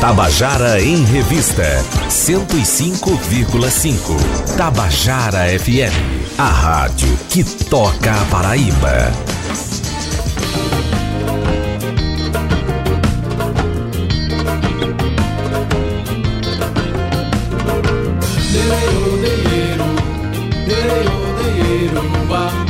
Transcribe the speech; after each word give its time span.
Tabajara 0.00 0.80
em 0.80 1.02
Revista 1.02 1.64
105,5. 2.08 4.56
Tabajara 4.56 5.58
FM, 5.58 6.38
a 6.38 6.46
rádio 6.46 7.18
que 7.28 7.42
toca 7.42 8.12
a 8.12 8.24
Paraíba. 8.26 9.10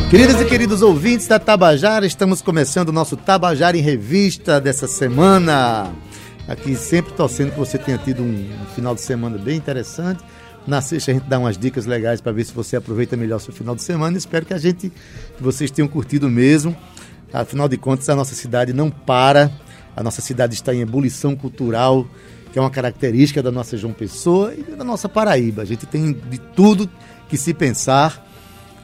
Queridas 0.08 0.40
e 0.40 0.46
queridos 0.46 0.80
ouvintes 0.80 1.26
da 1.26 1.38
Tabajara, 1.38 2.06
estamos 2.06 2.40
começando 2.40 2.88
o 2.88 2.92
nosso 2.92 3.18
Tabajara 3.18 3.76
em 3.76 3.82
Revista 3.82 4.58
dessa 4.58 4.88
semana. 4.88 5.92
Aqui 6.48 6.75
sempre 6.75 7.12
torcendo 7.12 7.52
que 7.52 7.59
você 7.59 7.77
tenha 7.77 7.98
tido 7.98 8.23
um, 8.23 8.48
final 8.75 8.95
de 8.95 9.02
semana 9.02 9.37
bem 9.37 9.59
interessante. 9.59 10.25
Na 10.66 10.80
sexta 10.80 11.11
a 11.11 11.15
gente 11.15 11.29
dá 11.29 11.39
umas 11.39 11.59
dicas 11.59 11.84
legais 11.84 12.23
para 12.23 12.33
ver 12.33 12.45
se 12.45 12.55
você 12.55 12.77
aproveita 12.77 13.19
melhor 13.19 13.39
seu 13.39 13.52
final 13.52 13.75
de 13.75 13.83
semana. 13.83 14.16
Espero 14.16 14.47
que 14.47 14.55
a 14.55 14.59
gente, 14.59 14.91
que 14.91 15.42
vocês 15.42 15.70
tenham 15.70 15.87
curtido 15.87 16.29
mesmo. 16.30 16.75
Afinal 17.33 17.69
de 17.69 17.77
contas, 17.77 18.09
a 18.09 18.16
nossa 18.16 18.34
cidade 18.34 18.73
não 18.73 18.91
para. 18.91 19.53
A 19.95 20.03
nossa 20.03 20.23
cidade 20.23 20.55
está 20.55 20.75
em 20.75 20.80
ebulição 20.80 21.37
cultural, 21.37 22.06
que 22.51 22.59
é 22.59 22.62
uma 22.62 22.70
característica 22.70 23.42
da 23.42 23.51
nossa 23.51 23.77
João 23.77 23.92
Pessoa 23.92 24.55
e 24.55 24.62
da 24.62 24.84
nossa 24.84 25.06
Paraíba. 25.06 25.61
A 25.61 25.67
gente 25.67 25.84
tem 25.84 26.12
de 26.12 26.39
tudo 26.39 26.89
que 27.28 27.37
se 27.37 27.53
pensar, 27.53 28.27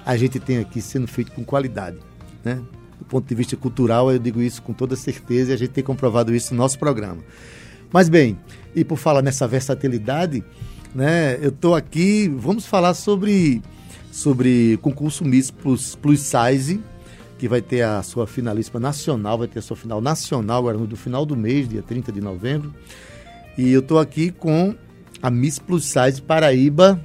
a 0.05 0.17
gente 0.19 0.39
tem 0.39 0.59
aqui 0.59 0.83
sendo 0.83 1.07
feito 1.07 1.33
com 1.33 1.43
qualidade, 1.43 1.97
né? 2.45 2.61
Do 3.05 3.09
ponto 3.09 3.29
de 3.29 3.35
vista 3.35 3.57
cultural, 3.57 4.11
eu 4.11 4.19
digo 4.19 4.41
isso 4.41 4.63
com 4.63 4.73
toda 4.73 4.97
certeza 4.97 5.51
e 5.51 5.55
a 5.55 5.59
gente 5.59 5.71
tem 5.71 5.85
comprovado 5.85 6.35
isso 6.35 6.55
no 6.55 6.59
nosso 6.59 6.79
programa. 6.79 7.23
Mas 7.93 8.09
bem, 8.09 8.39
e 8.75 8.83
por 8.83 8.97
falar 8.97 9.23
nessa 9.23 9.47
versatilidade, 9.47 10.43
né, 10.95 11.39
eu 11.41 11.51
estou 11.51 11.75
aqui, 11.75 12.29
vamos 12.29 12.67
falar 12.67 12.95
sobre 12.95 13.63
sobre 14.11 14.79
concurso 14.81 15.25
Miss 15.25 15.51
Plus, 15.51 15.97
Plus 15.97 16.21
Size, 16.21 16.81
que 17.37 17.49
vai 17.49 17.61
ter 17.61 17.83
a 17.83 18.03
sua 18.03 18.27
finalíssima 18.27 18.81
nacional, 18.81 19.39
vai 19.39 19.49
ter 19.49 19.59
a 19.59 19.63
sua 19.63 19.77
final 19.77 20.01
nacional 20.01 20.61
agora 20.61 20.79
no 20.79 20.97
final 20.97 21.27
do 21.27 21.37
mês, 21.37 21.69
dia 21.69 21.83
30 21.83 22.11
de 22.11 22.21
novembro. 22.21 22.73
E 23.59 23.71
eu 23.71 23.81
estou 23.81 23.99
aqui 23.99 24.31
com 24.31 24.75
a 25.21 25.31
Miss 25.31 25.59
Plus 25.59 25.85
Size 25.85 26.23
Paraíba 26.23 27.01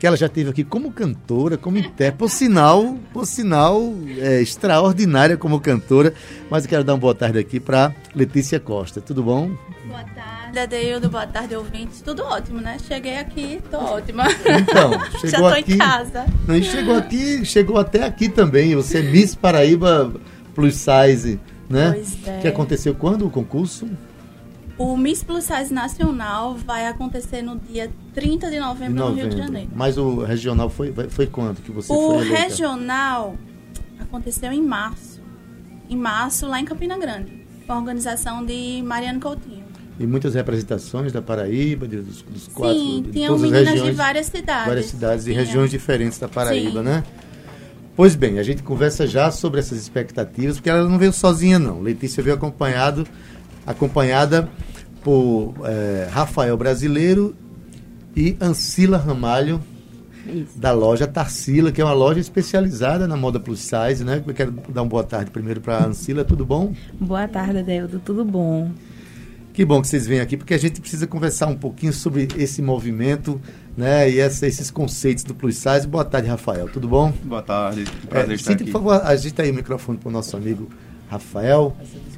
que 0.00 0.06
ela 0.06 0.16
já 0.16 0.30
teve 0.30 0.48
aqui 0.48 0.64
como 0.64 0.90
cantora, 0.90 1.58
como 1.58 1.76
intérprete, 1.76 2.16
por 2.16 2.30
sinal, 2.30 2.96
por 3.12 3.26
sinal 3.26 3.92
é, 4.18 4.40
extraordinária 4.40 5.36
como 5.36 5.60
cantora. 5.60 6.14
Mas 6.48 6.64
eu 6.64 6.70
quero 6.70 6.82
dar 6.82 6.94
uma 6.94 6.98
boa 6.98 7.14
tarde 7.14 7.38
aqui 7.38 7.60
para 7.60 7.94
Letícia 8.14 8.58
Costa. 8.58 9.02
Tudo 9.02 9.22
bom? 9.22 9.50
Boa 9.86 10.02
tarde, 10.14 10.58
Adeildo. 10.58 11.10
Boa 11.10 11.26
tarde, 11.26 11.54
ouvintes. 11.54 12.00
Tudo 12.00 12.22
ótimo, 12.22 12.62
né? 12.62 12.78
Cheguei 12.88 13.18
aqui, 13.18 13.60
tô 13.70 13.76
ótima. 13.76 14.24
Então, 14.46 14.90
chegou 15.20 15.28
Já 15.28 15.38
tô 15.38 15.46
aqui. 15.48 15.74
em 15.74 15.78
casa. 15.78 16.24
Não, 16.48 16.62
chegou 16.62 16.96
aqui, 16.96 17.44
chegou 17.44 17.78
até 17.78 18.02
aqui 18.04 18.30
também. 18.30 18.74
Você 18.74 19.00
é 19.00 19.02
Miss 19.02 19.34
Paraíba 19.34 20.14
Plus 20.54 20.76
Size, 20.76 21.38
né? 21.68 21.92
Pois 21.92 22.26
é. 22.26 22.38
Que 22.40 22.48
aconteceu 22.48 22.94
quando 22.94 23.26
o 23.26 23.30
concurso? 23.30 23.86
O 24.82 24.96
Miss 24.96 25.22
Plus 25.22 25.44
Size 25.44 25.74
Nacional 25.74 26.54
vai 26.54 26.86
acontecer 26.86 27.42
no 27.42 27.58
dia 27.58 27.90
30 28.14 28.50
de 28.50 28.58
novembro, 28.58 28.92
Em 28.94 29.08
no 29.10 29.12
Rio 29.14 29.28
de 29.28 29.36
Janeiro. 29.36 29.68
Mas 29.76 29.98
o 29.98 30.20
regional 30.24 30.70
foi, 30.70 30.90
foi 31.10 31.26
quando 31.26 31.60
que 31.60 31.70
você 31.70 31.92
O 31.92 31.96
foi 31.96 32.14
eleita? 32.26 32.38
regional 32.44 33.36
aconteceu 33.98 34.50
em 34.50 34.62
março. 34.62 35.20
Em 35.90 35.96
março, 35.96 36.46
lá 36.46 36.58
em 36.58 36.64
Campina 36.64 36.96
Grande. 36.98 37.44
Com 37.66 37.74
a 37.74 37.76
organização 37.76 38.42
de 38.42 38.82
Mariano 38.82 39.20
Coutinho. 39.20 39.64
E 39.98 40.06
muitas 40.06 40.32
representações 40.34 41.12
da 41.12 41.20
Paraíba, 41.20 41.86
de- 41.86 42.00
dos, 42.00 42.22
dos 42.22 42.48
quatro, 42.48 42.78
Sim, 42.78 43.02
de 43.02 43.12
tinham 43.12 43.34
todas 43.36 43.42
as 43.44 43.50
meninas 43.50 43.66
de 43.66 43.78
regiões. 43.80 43.96
várias 43.98 44.26
cidades. 44.28 44.66
várias 44.66 44.86
cidades 44.86 45.26
e 45.26 45.32
regiões 45.34 45.70
diferentes 45.70 46.18
da 46.18 46.26
Paraíba, 46.26 46.78
Sim. 46.78 46.84
né? 46.86 47.04
Pois 47.94 48.14
bem, 48.14 48.38
a 48.38 48.42
gente 48.42 48.62
conversa 48.62 49.06
já 49.06 49.30
sobre 49.30 49.60
essas 49.60 49.76
expectativas, 49.78 50.56
porque 50.56 50.70
ela 50.70 50.88
não 50.88 50.98
veio 50.98 51.12
sozinha 51.12 51.58
não. 51.58 51.82
Letícia 51.82 52.22
veio 52.22 52.34
acompanhado, 52.34 53.06
acompanhada 53.66 54.48
por 55.02 55.54
eh, 55.64 56.08
Rafael 56.10 56.56
Brasileiro 56.56 57.34
e 58.16 58.36
Ancila 58.40 58.98
Ramalho, 58.98 59.60
da 60.54 60.70
loja 60.72 61.06
Tarsila, 61.06 61.72
que 61.72 61.80
é 61.80 61.84
uma 61.84 61.94
loja 61.94 62.20
especializada 62.20 63.08
na 63.08 63.16
moda 63.16 63.40
plus 63.40 63.60
size, 63.60 64.04
né? 64.04 64.22
Eu 64.26 64.34
quero 64.34 64.52
dar 64.68 64.82
uma 64.82 64.88
boa 64.88 65.02
tarde 65.02 65.30
primeiro 65.30 65.60
para 65.60 65.78
a 65.78 65.86
Ancila, 65.86 66.24
tudo 66.24 66.44
bom? 66.44 66.72
Boa 67.00 67.26
tarde, 67.26 67.58
Adeldo. 67.58 68.00
Tudo 68.04 68.24
bom? 68.24 68.70
Que 69.52 69.64
bom 69.64 69.80
que 69.82 69.88
vocês 69.88 70.06
vêm 70.06 70.20
aqui, 70.20 70.36
porque 70.36 70.54
a 70.54 70.58
gente 70.58 70.80
precisa 70.80 71.06
conversar 71.06 71.46
um 71.48 71.56
pouquinho 71.56 71.92
sobre 71.92 72.28
esse 72.38 72.62
movimento, 72.62 73.40
né? 73.76 74.08
E 74.10 74.20
essa- 74.20 74.46
esses 74.46 74.70
conceitos 74.70 75.24
do 75.24 75.34
plus 75.34 75.56
size. 75.56 75.86
Boa 75.88 76.04
tarde, 76.04 76.28
Rafael. 76.28 76.68
Tudo 76.68 76.86
bom? 76.86 77.12
Boa 77.24 77.42
tarde, 77.42 77.84
prazer 78.08 78.30
É, 78.30 78.34
estar 78.34 78.50
sinta, 78.52 78.62
aqui. 78.62 78.70
por 78.70 78.78
favor, 78.80 79.02
agita 79.04 79.42
aí 79.42 79.50
o 79.50 79.54
microfone 79.54 79.98
para 79.98 80.08
o 80.08 80.12
nosso 80.12 80.36
amigo 80.36 80.68
Rafael, 81.08 81.74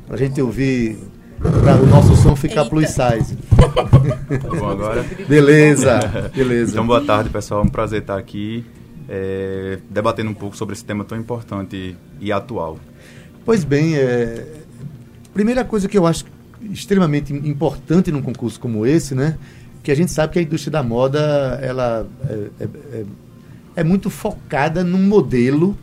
para 0.06 0.16
a 0.16 0.18
gente 0.18 0.40
ouvir, 0.42 0.98
para 1.40 1.76
o 1.82 1.86
nosso 1.86 2.14
som 2.16 2.36
ficar 2.36 2.62
Eita. 2.62 2.70
plus 2.70 2.88
size. 2.88 3.36
Tá 3.56 4.48
bom 4.48 4.68
agora? 4.68 5.04
Beleza, 5.28 6.30
beleza. 6.34 6.72
Então, 6.72 6.86
boa 6.86 7.00
tarde, 7.00 7.30
pessoal. 7.30 7.60
É 7.60 7.64
um 7.64 7.68
prazer 7.68 8.00
estar 8.02 8.18
aqui 8.18 8.64
é, 9.08 9.78
debatendo 9.90 10.30
um 10.30 10.34
pouco 10.34 10.56
sobre 10.56 10.74
esse 10.74 10.84
tema 10.84 11.04
tão 11.04 11.18
importante 11.18 11.96
e 12.20 12.32
atual. 12.32 12.78
Pois 13.44 13.64
bem, 13.64 13.96
é, 13.96 14.46
primeira 15.34 15.64
coisa 15.64 15.88
que 15.88 15.98
eu 15.98 16.06
acho 16.06 16.24
extremamente 16.70 17.32
importante 17.32 18.12
num 18.12 18.22
concurso 18.22 18.60
como 18.60 18.86
esse, 18.86 19.14
né? 19.14 19.36
Que 19.82 19.90
a 19.90 19.96
gente 19.96 20.12
sabe 20.12 20.32
que 20.32 20.38
a 20.38 20.42
indústria 20.42 20.70
da 20.70 20.82
moda 20.82 21.58
ela 21.60 22.06
é, 22.28 22.34
é- 22.60 22.68
é- 23.00 23.04
é 23.74 23.82
muito 23.84 24.08
focada 24.10 24.84
num 24.84 25.02
modelo 25.02 25.76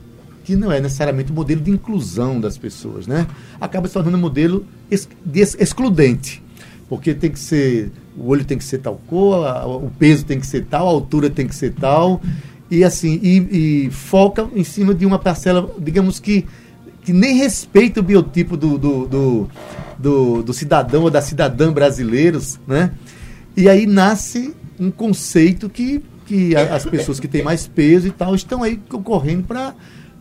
que 0.49 0.55
não 0.55 0.71
é 0.71 0.79
necessariamente 0.81 1.31
um 1.31 1.35
modelo 1.35 1.61
de 1.61 1.69
inclusão 1.69 2.41
das 2.41 2.57
pessoas, 2.57 3.05
né? 3.05 3.27
Acaba 3.61 3.87
se 3.87 3.93
tornando 3.93 4.17
um 4.17 4.19
modelo 4.19 4.65
ex- 4.89 5.07
de 5.23 5.39
ex- 5.41 5.55
excludente, 5.59 6.41
porque 6.89 7.13
tem 7.13 7.29
que 7.29 7.37
ser 7.39 7.91
o 8.17 8.29
olho 8.29 8.43
tem 8.43 8.57
que 8.57 8.63
ser 8.63 8.79
tal 8.79 8.99
cor, 9.05 9.45
o 9.67 9.91
peso 9.99 10.25
tem 10.25 10.39
que 10.39 10.47
ser 10.47 10.65
tal, 10.65 10.87
a 10.87 10.89
altura 10.89 11.29
tem 11.29 11.47
que 11.47 11.55
ser 11.55 11.71
tal 11.73 12.19
e 12.69 12.83
assim 12.83 13.19
e, 13.21 13.85
e 13.85 13.91
foca 13.91 14.49
em 14.55 14.63
cima 14.63 14.91
de 14.95 15.05
uma 15.05 15.19
parcela, 15.19 15.69
digamos 15.77 16.19
que 16.19 16.45
que 17.03 17.13
nem 17.13 17.35
respeita 17.37 17.99
o 17.99 18.03
biotipo 18.03 18.57
do, 18.57 18.77
do, 18.77 19.05
do, 19.07 19.49
do- 19.99 20.41
do 20.43 20.53
cidadão 20.53 21.03
ou 21.03 21.11
da 21.11 21.21
cidadã 21.21 21.71
brasileiros, 21.71 22.59
né? 22.67 22.91
E 23.55 23.69
aí 23.69 23.85
nasce 23.85 24.53
um 24.79 24.89
conceito 24.89 25.69
que, 25.69 26.01
que 26.25 26.55
as 26.55 26.85
pessoas 26.85 27.19
que 27.19 27.27
têm 27.27 27.43
mais 27.43 27.67
peso 27.67 28.07
e 28.07 28.11
tal 28.11 28.33
estão 28.33 28.63
aí 28.63 28.77
concorrendo 28.89 29.43
para 29.43 29.73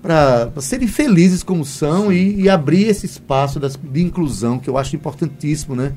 para 0.03 0.51
serem 0.61 0.87
felizes 0.87 1.43
como 1.43 1.65
são 1.65 2.13
e, 2.13 2.43
e 2.43 2.49
abrir 2.49 2.85
esse 2.85 3.07
espaço 3.07 3.59
das, 3.59 3.77
de 3.77 4.03
inclusão, 4.03 4.59
que 4.59 4.69
eu 4.71 4.79
acho 4.79 4.95
importantíssimo, 4.95 5.75
né? 5.75 5.93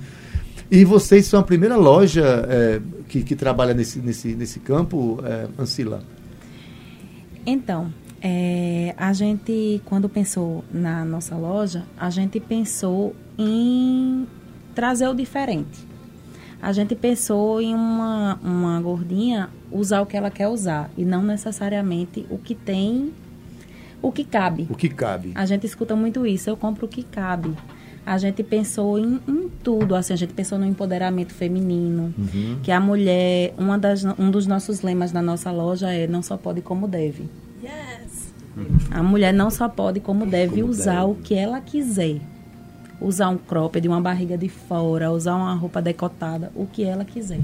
E 0.70 0.86
vocês 0.86 1.26
são 1.26 1.40
a 1.40 1.44
primeira 1.44 1.76
loja 1.76 2.46
é, 2.48 2.82
que, 3.10 3.24
que 3.24 3.36
trabalha 3.36 3.74
nesse, 3.74 4.00
nesse, 4.00 4.36
nesse 4.36 4.60
campo, 4.60 5.20
é, 5.24 5.48
Ancila? 5.62 6.02
Então, 7.46 7.92
é, 8.22 8.94
a 8.98 9.12
gente, 9.14 9.82
quando 9.86 10.08
pensou 10.08 10.64
na 10.72 11.04
nossa 11.04 11.36
loja, 11.36 11.86
a 11.98 12.10
gente 12.10 12.40
pensou 12.40 13.16
em 13.38 14.28
trazer 14.74 15.08
o 15.08 15.14
diferente. 15.14 15.92
A 16.62 16.72
gente 16.72 16.96
pensou 16.96 17.60
em 17.60 17.74
uma, 17.74 18.40
uma 18.44 18.80
gordinha 18.80 19.50
usar 19.72 20.02
o 20.02 20.06
que 20.06 20.16
ela 20.16 20.30
quer 20.30 20.48
usar 20.48 20.92
e 20.96 21.04
não 21.04 21.24
necessariamente 21.24 22.26
o 22.30 22.38
que 22.38 22.54
tem, 22.54 23.12
o 24.02 24.12
que 24.12 24.24
cabe. 24.24 24.68
O 24.70 24.76
que 24.76 24.90
cabe? 24.90 25.32
A 25.36 25.46
gente 25.46 25.66
escuta 25.66 25.96
muito 25.96 26.26
isso, 26.26 26.50
eu 26.50 26.58
compro 26.58 26.86
o 26.86 26.90
que 26.90 27.04
cabe. 27.04 27.54
A 28.06 28.18
gente 28.18 28.42
pensou 28.42 28.98
em, 28.98 29.20
em 29.28 29.48
tudo, 29.64 29.94
assim, 29.96 30.12
a 30.14 30.16
gente 30.16 30.34
pensou 30.34 30.58
no 30.58 30.66
empoderamento 30.66 31.34
feminino, 31.34 32.12
Uhum. 32.18 32.58
que 32.64 32.72
a 32.72 32.80
mulher, 32.80 33.54
uma 33.58 33.78
das, 33.78 34.04
um 34.04 34.32
dos 34.32 34.48
nossos 34.48 34.82
lemas 34.82 35.12
da 35.12 35.22
nossa 35.22 35.52
loja 35.52 35.92
é 35.94 36.08
não 36.08 36.24
só 36.24 36.36
pode 36.36 36.62
como 36.62 36.88
deve. 36.88 37.30
Yes. 37.64 38.34
A 38.90 39.04
mulher 39.04 39.32
não 39.34 39.50
só 39.52 39.70
pode 39.70 40.00
como 40.00 40.26
deve 40.26 40.60
Como 40.62 40.72
usar 40.72 41.02
deve. 41.02 41.12
o 41.12 41.16
que 41.16 41.36
ela 41.36 41.62
quiser. 41.62 42.20
Usar 43.00 43.30
um 43.30 43.38
cropped, 43.38 43.88
uma 43.88 44.02
barriga 44.02 44.38
de 44.38 44.50
fora, 44.50 45.12
usar 45.12 45.36
uma 45.36 45.54
roupa 45.54 45.82
decotada, 45.82 46.52
o 46.56 46.66
que 46.66 46.84
ela 46.84 47.06
quiser. 47.06 47.40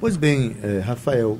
Pois 0.00 0.16
bem, 0.16 0.54
eh, 0.62 0.80
Rafael, 0.84 1.38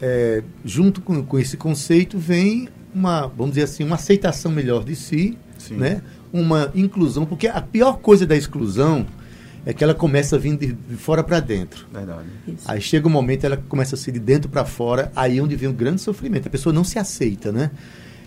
eh, 0.00 0.42
junto 0.64 1.00
com, 1.00 1.22
com 1.22 1.38
esse 1.38 1.56
conceito 1.56 2.16
vem 2.18 2.68
uma, 2.94 3.26
vamos 3.26 3.50
dizer 3.54 3.64
assim, 3.64 3.84
uma 3.84 3.96
aceitação 3.96 4.50
melhor 4.50 4.84
de 4.84 4.96
si, 4.96 5.36
Sim. 5.58 5.76
né? 5.76 6.02
uma 6.32 6.70
inclusão, 6.74 7.24
porque 7.24 7.46
a 7.46 7.60
pior 7.60 7.98
coisa 7.98 8.26
da 8.26 8.36
exclusão 8.36 9.06
é 9.64 9.72
que 9.72 9.82
ela 9.82 9.94
começa 9.94 10.36
a 10.36 10.38
vir 10.38 10.56
de, 10.56 10.72
de 10.72 10.96
fora 10.96 11.22
para 11.22 11.40
dentro. 11.40 11.86
Verdade. 11.92 12.26
Isso. 12.46 12.64
Aí 12.66 12.80
chega 12.80 13.06
um 13.06 13.10
momento 13.10 13.44
ela 13.44 13.56
começa 13.56 13.94
a 13.94 13.98
ser 13.98 14.12
de 14.12 14.18
dentro 14.18 14.48
para 14.48 14.64
fora, 14.64 15.12
aí 15.14 15.38
é 15.38 15.42
onde 15.42 15.56
vem 15.56 15.68
um 15.68 15.74
grande 15.74 16.00
sofrimento. 16.00 16.48
A 16.48 16.50
pessoa 16.50 16.72
não 16.72 16.84
se 16.84 16.98
aceita, 16.98 17.52
né? 17.52 17.70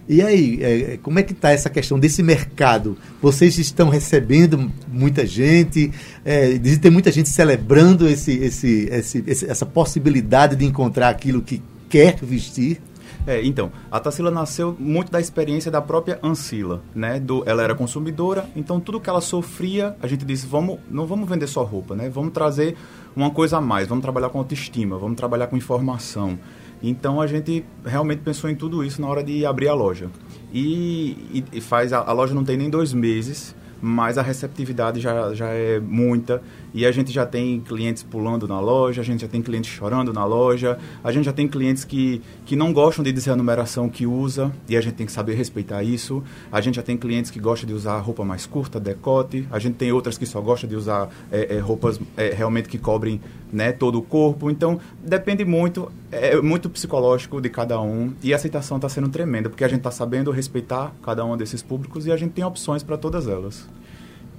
E 0.10 0.22
aí, 0.22 0.60
é, 0.62 1.00
como 1.02 1.20
é 1.20 1.24
que 1.24 1.32
está 1.32 1.52
essa 1.52 1.70
questão 1.70 1.98
desse 1.98 2.22
mercado? 2.22 2.98
Vocês 3.22 3.58
estão 3.58 3.88
recebendo 3.88 4.72
muita 4.92 5.26
gente, 5.26 5.92
é, 6.26 6.58
tem 6.82 6.92
muita 6.92 7.12
gente 7.12 7.30
celebrando 7.30 8.08
esse, 8.08 8.34
esse, 8.34 8.90
esse, 8.92 9.46
essa 9.48 9.66
possibilidade 9.66 10.56
de 10.56 10.66
encontrar 10.66 11.10
aquilo 11.10 11.42
que 11.42 11.62
quer 11.88 12.18
vestir? 12.22 12.82
É, 13.26 13.44
então, 13.46 13.72
a 13.92 14.00
Tarsila 14.00 14.32
nasceu 14.32 14.76
muito 14.80 15.12
da 15.12 15.20
experiência 15.20 15.70
da 15.70 15.82
própria 15.82 16.20
Ancila, 16.24 16.82
né? 16.94 17.20
Do, 17.20 17.44
ela 17.46 17.62
era 17.62 17.76
consumidora, 17.76 18.50
então 18.56 18.80
tudo 18.80 19.00
que 19.00 19.10
ela 19.10 19.22
sofria, 19.22 19.96
a 20.02 20.08
gente 20.08 20.26
disse, 20.26 20.48
vamos, 20.48 20.80
não 20.90 21.06
vamos 21.06 21.30
vender 21.30 21.48
só 21.48 21.64
roupa, 21.64 21.96
né? 21.96 22.10
Vamos 22.10 22.34
trazer 22.34 22.76
uma 23.16 23.30
coisa 23.30 23.58
a 23.58 23.62
mais, 23.62 23.88
vamos 23.88 24.02
trabalhar 24.02 24.30
com 24.30 24.40
autoestima, 24.40 24.98
vamos 24.98 25.18
trabalhar 25.18 25.48
com 25.48 25.56
informação. 25.56 26.38
Então 26.82 27.22
a 27.22 27.28
gente 27.28 27.64
realmente 27.86 28.20
pensou 28.20 28.50
em 28.50 28.56
tudo 28.56 28.84
isso 28.84 29.00
na 29.00 29.08
hora 29.08 29.24
de 29.24 29.46
abrir 29.46 29.68
a 29.68 29.74
loja. 29.74 30.10
E, 30.52 31.46
e 31.54 31.62
faz 31.62 31.94
a, 31.94 32.00
a 32.00 32.12
loja 32.12 32.34
não 32.34 32.44
tem 32.44 32.58
nem 32.58 32.72
dois 32.72 32.92
meses, 32.92 33.56
mas 33.82 34.18
a 34.18 34.22
receptividade 34.22 35.00
já, 35.00 35.34
já 35.34 35.50
é 35.50 35.80
muita. 35.80 36.42
E 36.74 36.86
a 36.86 36.92
gente 36.92 37.12
já 37.12 37.26
tem 37.26 37.60
clientes 37.60 38.04
pulando 38.04 38.48
na 38.48 38.60
loja, 38.60 39.02
a 39.02 39.04
gente 39.04 39.22
já 39.22 39.28
tem 39.28 39.42
clientes 39.42 39.70
chorando 39.70 40.14
na 40.14 40.24
loja, 40.26 40.78
a 41.04 41.12
gente 41.12 41.26
já 41.26 41.34
tem 41.34 41.48
clientes 41.48 41.84
que, 41.84 42.22
que 42.46 42.56
não 42.56 42.72
gostam 42.72 43.04
de 43.04 43.12
dizer 43.12 43.32
a 43.32 43.36
numeração 43.36 43.90
que 43.90 44.06
usa, 44.06 44.52
e 44.70 44.78
a 44.78 44.82
gente 44.82 44.96
tem 44.96 45.06
que 45.06 45.12
saber 45.12 45.34
respeitar 45.34 45.84
isso. 45.84 46.24
A 46.52 46.62
gente 46.62 46.76
já 46.76 46.84
tem 46.84 46.98
clientes 46.98 47.30
que 47.30 47.40
gostam 47.40 47.68
de 47.68 47.74
usar 47.74 48.00
roupa 48.00 48.24
mais 48.24 48.46
curta, 48.46 48.80
decote. 48.80 49.48
A 49.52 49.60
gente 49.60 49.76
tem 49.76 49.92
outras 49.92 50.18
que 50.18 50.26
só 50.26 50.40
gostam 50.40 50.70
de 50.70 50.76
usar 50.76 51.10
é, 51.32 51.56
é, 51.56 51.60
roupas 51.60 52.00
é, 52.16 52.30
realmente 52.34 52.70
que 52.70 52.78
cobrem 52.78 53.20
né, 53.52 53.72
todo 53.72 53.98
o 53.98 54.02
corpo. 54.02 54.50
Então, 54.50 54.80
depende 55.04 55.44
muito, 55.44 55.92
é 56.12 56.40
muito 56.42 56.70
psicológico 56.70 57.42
de 57.42 57.50
cada 57.50 57.82
um. 57.82 58.14
E 58.24 58.34
a 58.34 58.36
aceitação 58.36 58.78
está 58.78 58.88
sendo 58.88 59.10
tremenda, 59.10 59.50
porque 59.50 59.64
a 59.64 59.68
gente 59.68 59.80
está 59.80 59.92
sabendo 59.92 60.32
respeitar 60.32 60.94
cada 61.04 61.26
um 61.26 61.36
desses 61.36 61.62
públicos 61.62 62.06
e 62.06 62.12
a 62.12 62.18
gente 62.18 62.32
tem 62.32 62.44
opções 62.44 62.84
para 62.84 62.98
todas 62.98 63.28
elas. 63.28 63.68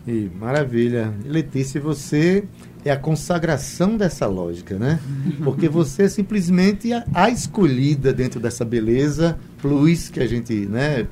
E, 0.07 0.31
maravilha. 0.39 1.13
Letícia, 1.25 1.81
você 1.81 2.45
é 2.85 2.91
a 2.91 2.97
consagração 2.97 3.97
dessa 3.97 4.27
lógica, 4.27 4.77
né? 4.77 4.99
Porque 5.45 5.69
você 5.69 6.05
é 6.05 6.09
simplesmente 6.09 6.93
a, 6.93 7.05
a 7.15 7.31
escolhida 7.31 8.13
dentro 8.13 8.41
dessa 8.41 8.65
beleza 8.65 9.39
plus 9.61 10.09
que 10.09 10.21
a 10.21 10.27
gente, 10.27 10.67
né, 10.67 11.07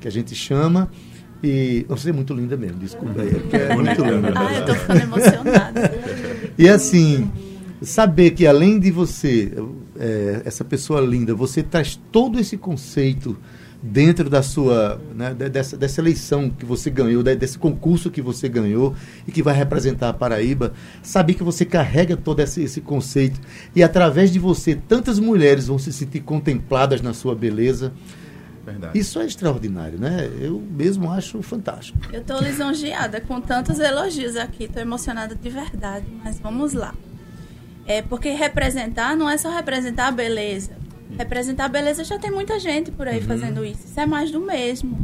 que 0.00 0.06
a 0.06 0.10
gente 0.10 0.34
chama. 0.34 0.90
E 1.42 1.84
você 1.88 2.10
é 2.10 2.12
muito 2.12 2.34
linda 2.34 2.56
mesmo, 2.56 2.78
desculpa 2.78 3.22
aí, 3.22 3.30
é, 3.52 3.72
é 3.72 3.76
muito 3.76 4.04
linda. 4.04 4.32
Ah, 4.34 4.54
eu 4.54 4.66
tô 4.66 4.74
ficando 4.74 5.02
emocionada. 5.02 5.94
E 6.56 6.68
assim, 6.68 7.30
saber 7.80 8.32
que 8.32 8.44
além 8.44 8.80
de 8.80 8.90
você, 8.90 9.52
é, 9.98 10.42
essa 10.44 10.64
pessoa 10.64 11.00
linda, 11.00 11.34
você 11.34 11.62
traz 11.62 12.00
todo 12.10 12.40
esse 12.40 12.56
conceito 12.56 13.36
dentro 13.80 14.28
da 14.28 14.42
sua 14.42 15.00
né, 15.14 15.32
dessa, 15.34 15.76
dessa 15.76 16.00
eleição 16.00 16.50
que 16.50 16.64
você 16.64 16.90
ganhou, 16.90 17.22
desse 17.22 17.58
concurso 17.58 18.10
que 18.10 18.20
você 18.20 18.48
ganhou 18.48 18.94
e 19.26 19.32
que 19.32 19.42
vai 19.42 19.54
representar 19.54 20.08
a 20.08 20.12
Paraíba, 20.12 20.72
saber 21.02 21.34
que 21.34 21.42
você 21.42 21.64
carrega 21.64 22.16
todo 22.16 22.40
esse, 22.40 22.62
esse 22.62 22.80
conceito 22.80 23.40
e 23.74 23.82
através 23.82 24.32
de 24.32 24.38
você 24.38 24.74
tantas 24.74 25.18
mulheres 25.18 25.68
vão 25.68 25.78
se 25.78 25.92
sentir 25.92 26.20
contempladas 26.20 27.00
na 27.00 27.14
sua 27.14 27.34
beleza. 27.34 27.92
Verdade. 28.64 28.98
Isso 28.98 29.18
é 29.18 29.24
extraordinário, 29.24 29.98
né? 29.98 30.28
Eu 30.40 30.60
mesmo 30.60 31.10
acho 31.10 31.40
fantástico. 31.40 31.98
Eu 32.12 32.20
estou 32.20 32.38
lisonjeada 32.42 33.18
com 33.18 33.40
tantos 33.40 33.78
elogios 33.78 34.36
aqui, 34.36 34.64
estou 34.64 34.82
emocionada 34.82 35.34
de 35.34 35.48
verdade, 35.48 36.04
mas 36.22 36.38
vamos 36.38 36.74
lá. 36.74 36.94
É 37.86 38.02
porque 38.02 38.28
representar 38.30 39.16
não 39.16 39.30
é 39.30 39.38
só 39.38 39.50
representar 39.50 40.08
a 40.08 40.10
beleza, 40.10 40.72
Representar 41.16 41.64
a 41.64 41.68
beleza 41.68 42.04
já 42.04 42.18
tem 42.18 42.30
muita 42.30 42.58
gente 42.58 42.90
por 42.90 43.08
aí 43.08 43.20
uhum. 43.20 43.26
fazendo 43.26 43.64
isso. 43.64 43.86
Isso 43.86 44.00
é 44.00 44.06
mais 44.06 44.30
do 44.30 44.40
mesmo. 44.40 44.98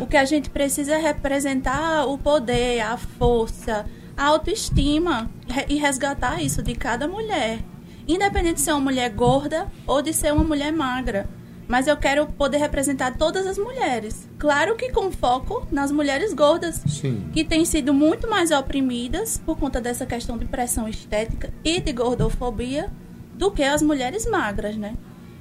O 0.00 0.06
que 0.06 0.16
a 0.16 0.24
gente 0.24 0.50
precisa 0.50 0.94
é 0.94 0.98
representar 0.98 2.06
o 2.06 2.16
poder, 2.16 2.80
a 2.80 2.96
força, 2.96 3.84
a 4.16 4.24
autoestima 4.26 5.30
e 5.68 5.76
resgatar 5.76 6.42
isso 6.42 6.62
de 6.62 6.74
cada 6.74 7.06
mulher. 7.06 7.60
Independente 8.06 8.54
de 8.54 8.60
ser 8.62 8.72
uma 8.72 8.80
mulher 8.80 9.10
gorda 9.10 9.68
ou 9.86 10.02
de 10.02 10.12
ser 10.12 10.32
uma 10.32 10.44
mulher 10.44 10.72
magra. 10.72 11.28
Mas 11.68 11.86
eu 11.86 11.96
quero 11.96 12.26
poder 12.26 12.58
representar 12.58 13.16
todas 13.16 13.46
as 13.46 13.56
mulheres. 13.56 14.28
Claro 14.38 14.74
que 14.76 14.90
com 14.90 15.10
foco 15.10 15.66
nas 15.70 15.92
mulheres 15.92 16.34
gordas, 16.34 16.82
Sim. 16.86 17.30
que 17.32 17.44
têm 17.44 17.64
sido 17.64 17.94
muito 17.94 18.28
mais 18.28 18.50
oprimidas 18.50 19.40
por 19.44 19.56
conta 19.56 19.80
dessa 19.80 20.04
questão 20.04 20.36
de 20.36 20.44
pressão 20.44 20.88
estética 20.88 21.52
e 21.64 21.80
de 21.80 21.92
gordofobia 21.92 22.90
do 23.34 23.50
que 23.50 23.62
as 23.62 23.80
mulheres 23.80 24.28
magras, 24.28 24.76
né? 24.76 24.94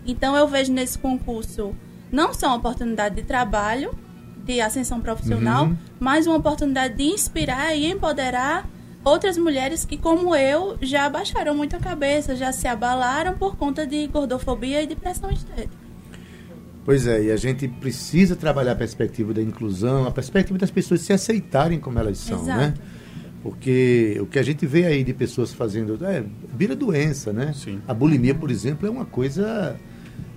Então 0.05 0.35
eu 0.35 0.47
vejo 0.47 0.71
nesse 0.71 0.97
concurso 0.97 1.75
não 2.11 2.33
só 2.33 2.47
uma 2.47 2.57
oportunidade 2.57 3.15
de 3.15 3.23
trabalho, 3.23 3.93
de 4.43 4.59
ascensão 4.59 4.99
profissional, 4.99 5.65
uhum. 5.65 5.77
mas 5.99 6.27
uma 6.27 6.37
oportunidade 6.37 6.95
de 6.95 7.03
inspirar 7.03 7.75
e 7.75 7.89
empoderar 7.89 8.67
outras 9.03 9.37
mulheres 9.37 9.85
que, 9.85 9.97
como 9.97 10.35
eu, 10.35 10.77
já 10.81 11.05
abaixaram 11.05 11.55
muito 11.55 11.75
a 11.75 11.79
cabeça, 11.79 12.35
já 12.35 12.51
se 12.51 12.67
abalaram 12.67 13.33
por 13.37 13.55
conta 13.55 13.85
de 13.85 14.05
gordofobia 14.07 14.81
e 14.81 14.87
de 14.87 14.95
pressão 14.95 15.31
estética. 15.31 15.81
Pois 16.83 17.05
é, 17.05 17.25
e 17.25 17.31
a 17.31 17.37
gente 17.37 17.67
precisa 17.67 18.35
trabalhar 18.35 18.71
a 18.71 18.75
perspectiva 18.75 19.33
da 19.33 19.41
inclusão, 19.41 20.07
a 20.07 20.11
perspectiva 20.11 20.57
das 20.57 20.71
pessoas 20.71 21.01
se 21.01 21.13
aceitarem 21.13 21.79
como 21.79 21.99
elas 21.99 22.17
são, 22.17 22.43
né? 22.43 22.53
Exato. 22.53 22.59
né? 22.59 22.73
Porque 23.43 24.17
o 24.19 24.25
que 24.25 24.37
a 24.37 24.43
gente 24.43 24.65
vê 24.65 24.85
aí 24.85 25.03
de 25.03 25.13
pessoas 25.13 25.51
fazendo. 25.51 25.97
É, 26.05 26.23
vira 26.55 26.75
doença, 26.75 27.33
né? 27.33 27.53
Sim. 27.53 27.81
A 27.87 27.93
bulimia, 27.93 28.35
por 28.35 28.51
exemplo, 28.51 28.87
é 28.87 28.89
uma 28.89 29.05
coisa 29.05 29.75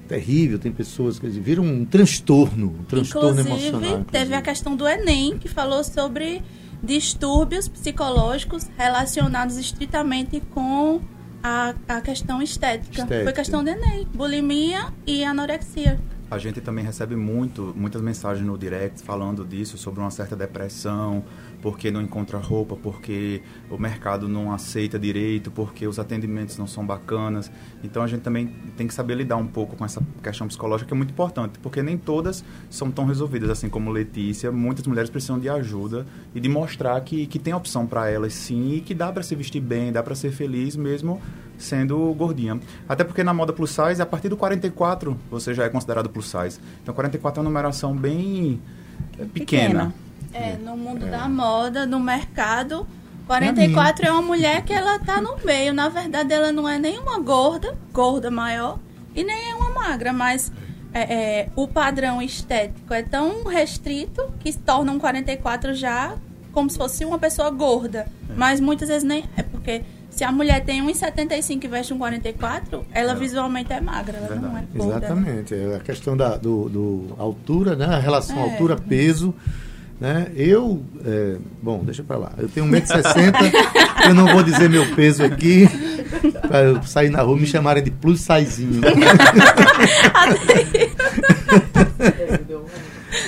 terrível, 0.04 0.58
tem 0.58 0.72
pessoas 0.72 1.18
que 1.18 1.26
viram 1.28 1.64
um 1.64 1.84
transtorno, 1.84 2.76
um 2.80 2.84
transtorno 2.84 3.40
inclusive, 3.40 3.48
emocional. 3.48 3.80
Inclusive, 3.80 4.04
teve 4.10 4.34
a 4.34 4.42
questão 4.42 4.76
do 4.76 4.86
Enem, 4.86 5.38
que 5.38 5.48
falou 5.48 5.82
sobre 5.82 6.42
distúrbios 6.82 7.66
psicológicos 7.66 8.68
relacionados 8.76 9.56
estritamente 9.56 10.40
com 10.50 11.00
a, 11.42 11.74
a 11.88 12.00
questão 12.00 12.40
estética. 12.40 13.02
estética. 13.02 13.24
Foi 13.24 13.32
questão 13.32 13.64
do 13.64 13.70
Enem, 13.70 14.06
bulimia 14.14 14.92
e 15.06 15.24
anorexia. 15.24 15.98
A 16.30 16.38
gente 16.38 16.60
também 16.60 16.84
recebe 16.84 17.14
muito, 17.14 17.72
muitas 17.76 18.00
mensagens 18.00 18.46
no 18.46 18.56
direct 18.56 19.02
falando 19.02 19.44
disso, 19.44 19.76
sobre 19.76 20.00
uma 20.00 20.10
certa 20.10 20.34
depressão, 20.34 21.22
porque 21.64 21.90
não 21.90 22.02
encontra 22.02 22.36
roupa, 22.36 22.76
porque 22.76 23.40
o 23.70 23.78
mercado 23.78 24.28
não 24.28 24.52
aceita 24.52 24.98
direito, 24.98 25.50
porque 25.50 25.86
os 25.86 25.98
atendimentos 25.98 26.58
não 26.58 26.66
são 26.66 26.84
bacanas. 26.84 27.50
Então 27.82 28.02
a 28.02 28.06
gente 28.06 28.20
também 28.20 28.54
tem 28.76 28.86
que 28.86 28.92
saber 28.92 29.14
lidar 29.14 29.38
um 29.38 29.46
pouco 29.46 29.74
com 29.74 29.82
essa 29.82 30.02
questão 30.22 30.46
psicológica 30.46 30.88
que 30.88 30.92
é 30.92 30.96
muito 30.96 31.12
importante, 31.12 31.58
porque 31.60 31.82
nem 31.82 31.96
todas 31.96 32.44
são 32.68 32.90
tão 32.90 33.06
resolvidas, 33.06 33.48
assim 33.48 33.70
como 33.70 33.90
Letícia. 33.90 34.52
Muitas 34.52 34.86
mulheres 34.86 35.08
precisam 35.08 35.38
de 35.38 35.48
ajuda 35.48 36.04
e 36.34 36.40
de 36.40 36.50
mostrar 36.50 37.00
que, 37.00 37.26
que 37.26 37.38
tem 37.38 37.54
opção 37.54 37.86
para 37.86 38.10
elas 38.10 38.34
sim 38.34 38.74
e 38.74 38.80
que 38.82 38.92
dá 38.92 39.10
para 39.10 39.22
se 39.22 39.34
vestir 39.34 39.62
bem, 39.62 39.90
dá 39.90 40.02
para 40.02 40.14
ser 40.14 40.32
feliz 40.32 40.76
mesmo 40.76 41.18
sendo 41.56 42.12
gordinha. 42.12 42.60
Até 42.86 43.04
porque 43.04 43.24
na 43.24 43.32
moda 43.32 43.54
plus 43.54 43.70
size, 43.70 44.02
a 44.02 44.06
partir 44.06 44.28
do 44.28 44.36
44 44.36 45.16
você 45.30 45.54
já 45.54 45.64
é 45.64 45.70
considerado 45.70 46.10
plus 46.10 46.26
size. 46.26 46.60
Então 46.82 46.94
44 46.94 47.38
é 47.38 47.42
uma 47.42 47.48
numeração 47.48 47.96
bem 47.96 48.60
pequena. 49.32 49.32
pequena. 49.32 50.03
É, 50.34 50.56
no 50.56 50.76
mundo 50.76 51.06
é. 51.06 51.10
da 51.10 51.28
moda, 51.28 51.86
no 51.86 52.00
mercado, 52.00 52.86
44 53.26 54.06
é 54.06 54.12
uma 54.12 54.22
mulher 54.22 54.62
que 54.62 54.72
ela 54.72 54.98
tá 54.98 55.20
no 55.20 55.36
meio. 55.44 55.72
Na 55.72 55.88
verdade, 55.88 56.32
ela 56.32 56.52
não 56.52 56.68
é 56.68 56.78
nem 56.78 56.98
uma 56.98 57.18
gorda, 57.20 57.76
gorda 57.92 58.30
maior, 58.30 58.78
e 59.14 59.22
nem 59.22 59.50
é 59.50 59.54
uma 59.54 59.70
magra, 59.70 60.12
mas 60.12 60.50
é, 60.92 61.00
é, 61.00 61.48
o 61.56 61.66
padrão 61.66 62.20
estético 62.20 62.92
é 62.92 63.02
tão 63.02 63.44
restrito 63.44 64.32
que 64.40 64.52
se 64.52 64.58
torna 64.58 64.92
um 64.92 64.98
44 64.98 65.74
já 65.74 66.16
como 66.52 66.70
se 66.70 66.78
fosse 66.78 67.04
uma 67.04 67.18
pessoa 67.18 67.50
gorda. 67.50 68.06
É. 68.28 68.34
Mas 68.36 68.60
muitas 68.60 68.88
vezes 68.88 69.02
nem 69.02 69.24
é 69.36 69.42
porque 69.42 69.82
se 70.08 70.22
a 70.22 70.30
mulher 70.30 70.64
tem 70.64 70.80
1,75 70.86 71.64
e 71.64 71.68
veste 71.68 71.92
um 71.92 71.98
44, 71.98 72.86
ela 72.92 73.12
é. 73.12 73.14
visualmente 73.16 73.72
é 73.72 73.80
magra, 73.80 74.18
ela 74.18 74.28
Verdade. 74.28 74.52
não 74.52 74.58
é 74.58 74.62
gorda. 74.72 75.00
Né? 75.00 75.06
Exatamente. 75.06 75.54
Né? 75.54 75.76
A 75.76 75.80
questão 75.80 76.16
da 76.16 76.36
do, 76.36 76.68
do 76.68 77.14
altura, 77.18 77.74
né? 77.74 77.86
A 77.86 77.98
relação 77.98 78.38
é. 78.38 78.50
Né? 80.00 80.30
Eu, 80.34 80.82
é, 81.04 81.36
bom, 81.62 81.84
deixa 81.84 82.02
pra 82.02 82.16
lá. 82.16 82.32
Eu 82.36 82.48
tenho 82.48 82.66
1,60m, 82.66 83.52
eu 84.08 84.14
não 84.14 84.26
vou 84.26 84.42
dizer 84.42 84.68
meu 84.68 84.84
peso 84.94 85.22
aqui, 85.22 85.68
para 86.48 86.62
eu 86.64 86.82
sair 86.82 87.10
na 87.10 87.22
rua 87.22 87.36
me 87.36 87.46
chamarem 87.46 87.82
de 87.82 87.90
plus 87.90 88.20
sizinho. 88.20 88.80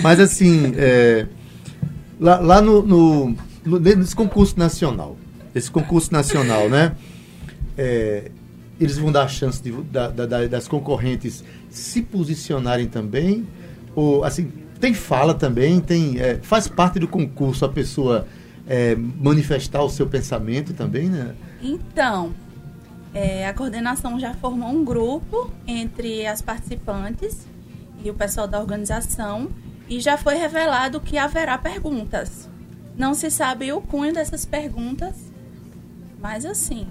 Mas 0.02 0.18
assim, 0.20 0.74
é, 0.76 1.26
lá, 2.20 2.40
lá 2.40 2.60
no, 2.60 2.82
no, 2.82 3.36
no, 3.64 3.78
nesse 3.78 4.14
concurso 4.16 4.58
nacional, 4.58 5.16
esse 5.54 5.70
concurso 5.70 6.12
nacional, 6.12 6.68
né? 6.68 6.92
É, 7.78 8.30
eles 8.78 8.98
vão 8.98 9.10
dar 9.10 9.22
a 9.22 9.28
chance 9.28 9.62
de, 9.62 9.72
da, 9.72 10.08
da, 10.08 10.46
das 10.46 10.68
concorrentes 10.68 11.42
se 11.70 12.02
posicionarem 12.02 12.86
também? 12.86 13.46
Ou, 13.94 14.24
assim, 14.24 14.50
tem 14.80 14.94
fala 14.94 15.34
também, 15.34 15.80
tem 15.80 16.18
é, 16.20 16.38
faz 16.42 16.68
parte 16.68 16.98
do 16.98 17.08
concurso 17.08 17.64
a 17.64 17.68
pessoa 17.68 18.26
é, 18.66 18.94
manifestar 18.96 19.82
o 19.82 19.88
seu 19.88 20.06
pensamento 20.06 20.72
também, 20.74 21.08
né? 21.08 21.34
Então, 21.62 22.34
é, 23.14 23.46
a 23.46 23.54
coordenação 23.54 24.18
já 24.18 24.34
formou 24.34 24.68
um 24.68 24.84
grupo 24.84 25.50
entre 25.66 26.26
as 26.26 26.42
participantes 26.42 27.46
e 28.04 28.10
o 28.10 28.14
pessoal 28.14 28.46
da 28.46 28.60
organização 28.60 29.48
e 29.88 30.00
já 30.00 30.16
foi 30.16 30.34
revelado 30.34 31.00
que 31.00 31.16
haverá 31.16 31.56
perguntas. 31.56 32.48
Não 32.96 33.14
se 33.14 33.30
sabe 33.30 33.72
o 33.72 33.80
cunho 33.80 34.12
dessas 34.12 34.44
perguntas, 34.44 35.14
mas 36.20 36.44
assim, 36.44 36.86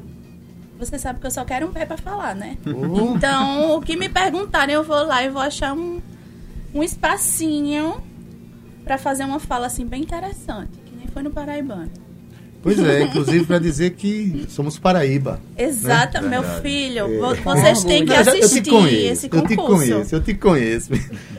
você 0.77 0.98
sabe 0.98 1.20
que 1.20 1.27
eu 1.27 1.32
só 1.32 1.44
quero 1.44 1.68
um 1.68 1.72
pé 1.72 1.86
para 1.86 1.98
falar, 1.98 2.36
né? 2.36 2.58
Então, 3.15 3.75
o 3.75 3.82
que 3.82 3.96
me 3.96 4.10
perguntarem, 4.10 4.75
eu 4.75 4.84
vou 4.84 5.06
lá 5.06 5.24
e 5.24 5.30
vou 5.30 5.42
achar 5.42 5.74
um, 5.74 6.01
um 6.75 6.84
espacinho 6.84 7.96
para 8.84 8.98
fazer 8.98 9.24
uma 9.24 9.39
fala 9.39 9.65
assim 9.67 9.86
bem 9.86 10.01
interessante, 10.03 10.72
que 10.86 10.96
nem 10.96 11.08
foi 11.08 11.24
no 11.24 11.32
Paraibano. 11.32 11.89
Pois 12.62 12.79
é, 12.79 13.03
inclusive 13.03 13.46
para 13.46 13.60
dizer 13.60 13.91
que 13.91 14.46
somos 14.50 14.79
Paraíba. 14.79 15.39
Exato, 15.55 16.20
Né? 16.20 16.29
meu 16.29 16.44
filho. 16.62 17.08
vo- 17.20 17.36
Vocês 17.44 17.84
têm 17.84 18.03
que 18.03 18.10
Não, 18.12 18.17
eu 18.17 18.24
já- 18.24 18.32
assistir 18.32 18.58
eu 18.58 18.63
te 18.63 18.70
conheço, 18.72 19.12
esse 19.12 19.25
Eu 19.27 19.41
te 19.48 19.55
concurso. 19.55 19.72
conheço, 19.91 20.15
eu 20.15 20.22
te 20.24 20.34
conheço. 20.34 20.89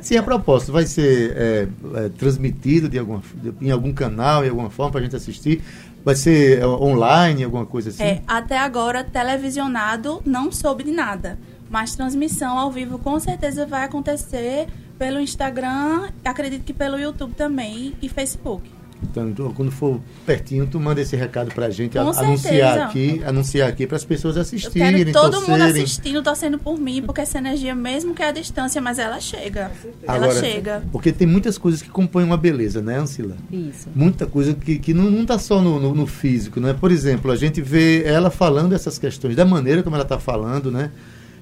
Sim, 0.01 0.17
a 0.19 0.23
propósito, 0.23 0.71
vai 0.73 0.87
ser 0.87 1.33
é, 1.37 1.69
é, 1.97 2.09
transmitido 2.11 2.89
de 2.89 2.97
alguma, 2.97 3.21
em 3.61 3.73
algum 3.73 3.93
canal, 3.93 4.45
em 4.45 4.49
alguma 4.49 4.71
forma, 4.71 4.93
para 4.93 5.01
a 5.01 5.03
gente 5.03 5.17
assistir? 5.17 5.61
Vai 6.05 6.15
ser 6.15 6.61
é, 6.61 6.67
online, 6.67 7.43
alguma 7.43 7.67
coisa 7.67 7.89
assim? 7.91 8.05
É, 8.05 8.23
até 8.25 8.57
agora, 8.57 9.03
televisionado, 9.03 10.23
não 10.25 10.53
soube 10.53 10.85
de 10.85 10.93
nada. 10.93 11.39
Mas 11.69 11.97
transmissão 11.97 12.57
ao 12.57 12.71
vivo 12.71 13.01
com 13.01 13.19
certeza 13.19 13.67
vai 13.67 13.83
acontecer 13.85 14.69
pelo 14.99 15.21
Instagram, 15.21 16.09
acredito 16.25 16.63
que 16.65 16.73
pelo 16.73 16.99
YouTube 16.99 17.35
também 17.35 17.95
e 18.03 18.09
Facebook. 18.09 18.71
Então, 19.03 19.31
tu- 19.31 19.53
quando 19.55 19.71
for 19.71 20.01
pertinho, 20.25 20.67
tu 20.67 20.81
manda 20.81 21.03
esse 21.03 21.15
recado 21.15 21.53
pra 21.55 21.69
gente, 21.69 21.99
a- 21.99 22.01
anunciar 22.01 22.39
certeza. 22.39 22.85
aqui, 22.87 23.23
anunciar 23.27 23.69
aqui 23.69 23.87
para 23.87 23.97
as 23.97 24.05
pessoas 24.07 24.37
Eu 24.37 24.43
assistirem, 24.43 25.05
quero 25.05 25.13
todo 25.13 25.35
mundo 25.43 25.47
torcerem. 25.59 25.83
assistindo, 25.83 26.23
torcendo 26.23 26.59
por 26.59 26.79
mim, 26.81 27.03
porque 27.03 27.21
essa 27.21 27.37
energia, 27.37 27.75
mesmo 27.75 28.15
que 28.15 28.23
é 28.23 28.29
a 28.29 28.33
distância, 28.33 28.81
mas 28.81 28.99
ela 28.99 29.21
chega. 29.21 29.71
ela 30.03 30.17
Agora, 30.17 30.41
chega. 30.41 30.83
Porque 30.91 31.13
tem 31.13 31.27
muitas 31.27 31.59
coisas 31.59 31.83
que 31.83 31.91
compõem 31.91 32.25
uma 32.25 32.39
beleza, 32.39 32.81
né, 32.81 32.99
Ancila? 32.99 33.37
Isso. 33.53 33.87
Muita 33.95 34.25
coisa 34.27 34.55
que, 34.55 34.79
que 34.79 34.95
não, 34.95 35.11
não 35.11 35.27
tá 35.27 35.39
só 35.39 35.61
no, 35.61 35.79
no, 35.79 35.95
no 35.95 36.07
físico, 36.07 36.59
né? 36.59 36.73
Por 36.73 36.91
exemplo, 36.91 37.31
a 37.31 37.37
gente 37.37 37.61
vê 37.61 38.03
ela 38.03 38.31
falando 38.31 38.75
essas 38.75 38.99
questões, 38.99 39.37
da 39.37 39.45
maneira 39.45 39.83
como 39.83 39.95
ela 39.95 40.05
está 40.05 40.19
falando, 40.19 40.71
né? 40.73 40.91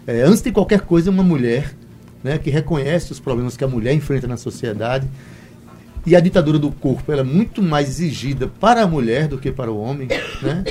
É, 0.09 0.23
antes 0.23 0.43
de 0.43 0.51
qualquer 0.51 0.81
coisa, 0.81 1.09
uma 1.09 1.23
mulher 1.23 1.73
né, 2.25 2.39
que 2.39 2.49
reconhece 2.49 3.13
os 3.13 3.21
problemas 3.21 3.55
que 3.55 3.63
a 3.63 3.69
mulher 3.69 3.93
enfrenta 3.93 4.27
na 4.27 4.39
sociedade. 4.39 5.07
E 6.07 6.17
a 6.17 6.21
ditadura 6.21 6.59
do 6.59 6.71
corpo 6.71 7.13
ela 7.13 7.21
é 7.21 7.25
muito 7.25 7.63
mais 7.63 7.89
exigida 7.89 8.49
para 8.49 8.83
a 8.83 8.87
mulher 8.87 9.29
do 9.29 9.39
que 9.39 9.53
para 9.53 9.71
o 9.71 9.79
homem, 9.79 10.09
né? 10.43 10.65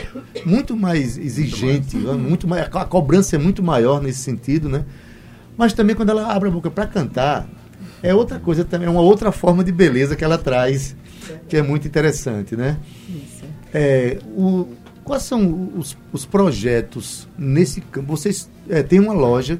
Muito 0.45 0.75
mais 0.75 1.17
exigente, 1.17 1.97
né? 1.97 2.13
muito 2.13 2.47
mais, 2.47 2.67
a 2.71 2.85
cobrança 2.85 3.35
é 3.35 3.39
muito 3.39 3.63
maior 3.63 4.01
nesse 4.01 4.19
sentido, 4.19 4.69
né? 4.69 4.85
Mas 5.57 5.73
também 5.73 5.95
quando 5.95 6.09
ela 6.09 6.31
abre 6.31 6.49
a 6.49 6.51
boca 6.51 6.69
para 6.69 6.85
cantar, 6.85 7.47
é 8.03 8.13
outra 8.13 8.37
coisa 8.37 8.63
também, 8.63 8.87
é 8.87 8.91
uma 8.91 9.01
outra 9.01 9.31
forma 9.31 9.63
de 9.63 9.71
beleza 9.71 10.15
que 10.15 10.23
ela 10.23 10.37
traz, 10.37 10.95
que 11.49 11.57
é 11.57 11.63
muito 11.63 11.87
interessante, 11.87 12.55
né? 12.55 12.77
Isso. 13.09 13.43
É, 13.73 14.19
o, 14.35 14.67
quais 15.03 15.23
são 15.23 15.71
os, 15.75 15.97
os 16.11 16.25
projetos 16.25 17.27
nesse 17.35 17.81
campo? 17.81 18.15
Vocês 18.15 18.47
é, 18.69 18.83
têm 18.83 18.99
uma 18.99 19.13
loja 19.13 19.59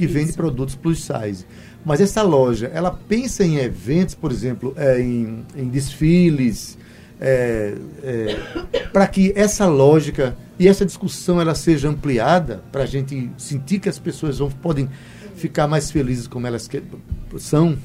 que 0.00 0.06
vende 0.06 0.32
produtos 0.32 0.74
plus 0.74 1.04
size, 1.04 1.44
mas 1.84 2.00
essa 2.00 2.22
loja, 2.22 2.70
ela 2.72 2.90
pensa 2.90 3.44
em 3.44 3.58
eventos, 3.58 4.14
por 4.14 4.32
exemplo, 4.32 4.72
é, 4.78 4.98
em, 4.98 5.44
em 5.54 5.68
desfiles, 5.68 6.78
para 8.94 9.06
que 9.06 9.30
essa 9.36 9.66
lógica 9.66 10.34
e 10.58 10.66
essa 10.66 10.86
discussão 10.86 11.38
ela 11.38 11.54
seja 11.54 11.90
ampliada, 11.90 12.64
para 12.72 12.84
a 12.84 12.86
gente 12.86 13.30
sentir 13.36 13.78
que 13.78 13.90
as 13.90 13.98
pessoas 13.98 14.38
vão, 14.38 14.50
podem 14.50 14.88
ficar 15.34 15.68
mais 15.68 15.90
felizes 15.90 16.26
como 16.26 16.46
elas 16.46 16.66
que, 16.66 16.82
são. 17.38 17.76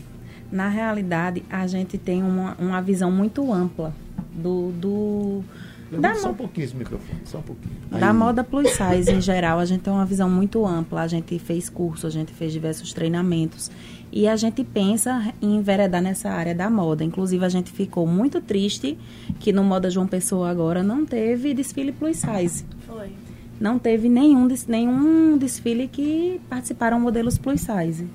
Na 0.49 0.69
realidade, 0.69 1.43
a 1.49 1.67
gente 1.67 1.97
tem 1.97 2.23
uma, 2.23 2.55
uma 2.57 2.81
visão 2.81 3.11
muito 3.11 3.51
ampla 3.51 3.93
do, 4.33 4.71
do 4.71 5.43
da, 5.91 6.15
Só 6.15 6.31
um 6.31 6.33
pouquinho 6.33 6.65
esse 6.65 6.75
microfone, 6.75 7.19
só 7.25 7.37
um 7.37 7.41
pouquinho. 7.41 7.75
da 7.91 8.07
Aí. 8.09 8.13
moda 8.13 8.43
plus 8.43 8.69
size 8.71 9.11
em 9.11 9.21
geral. 9.21 9.59
A 9.59 9.65
gente 9.65 9.81
tem 9.81 9.93
uma 9.93 10.05
visão 10.05 10.29
muito 10.29 10.65
ampla. 10.65 11.01
A 11.01 11.07
gente 11.07 11.37
fez 11.39 11.69
curso, 11.69 12.07
a 12.07 12.09
gente 12.09 12.33
fez 12.33 12.51
diversos 12.51 12.91
treinamentos. 12.93 13.69
E 14.11 14.27
a 14.27 14.35
gente 14.35 14.63
pensa 14.63 15.33
em 15.41 15.57
enveredar 15.57 16.01
nessa 16.01 16.29
área 16.29 16.55
da 16.55 16.69
moda. 16.69 17.03
Inclusive, 17.03 17.43
a 17.43 17.49
gente 17.49 17.71
ficou 17.71 18.07
muito 18.07 18.39
triste 18.41 18.97
que 19.39 19.51
no 19.51 19.63
Moda 19.63 19.89
João 19.89 20.07
Pessoa 20.07 20.49
agora 20.49 20.81
não 20.81 21.05
teve 21.05 21.53
desfile 21.53 21.91
plus 21.91 22.17
size. 22.17 22.65
Foi. 22.87 23.11
Não 23.59 23.79
teve 23.79 24.09
nenhum, 24.09 24.47
nenhum 24.67 25.37
desfile 25.37 25.87
que 25.87 26.41
participaram 26.49 26.99
modelos 26.99 27.37
plus 27.37 27.61
size. 27.61 28.07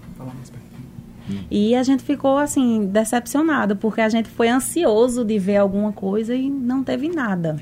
E 1.51 1.75
a 1.75 1.83
gente 1.83 2.03
ficou 2.03 2.39
assim, 2.39 2.87
decepcionado, 2.87 3.77
porque 3.77 4.01
a 4.01 4.09
gente 4.09 4.29
foi 4.29 4.49
ansioso 4.49 5.25
de 5.25 5.39
ver 5.39 5.57
alguma 5.59 5.93
coisa 5.93 6.35
e 6.35 6.49
não 6.51 6.83
teve 6.83 7.09
nada. 7.09 7.57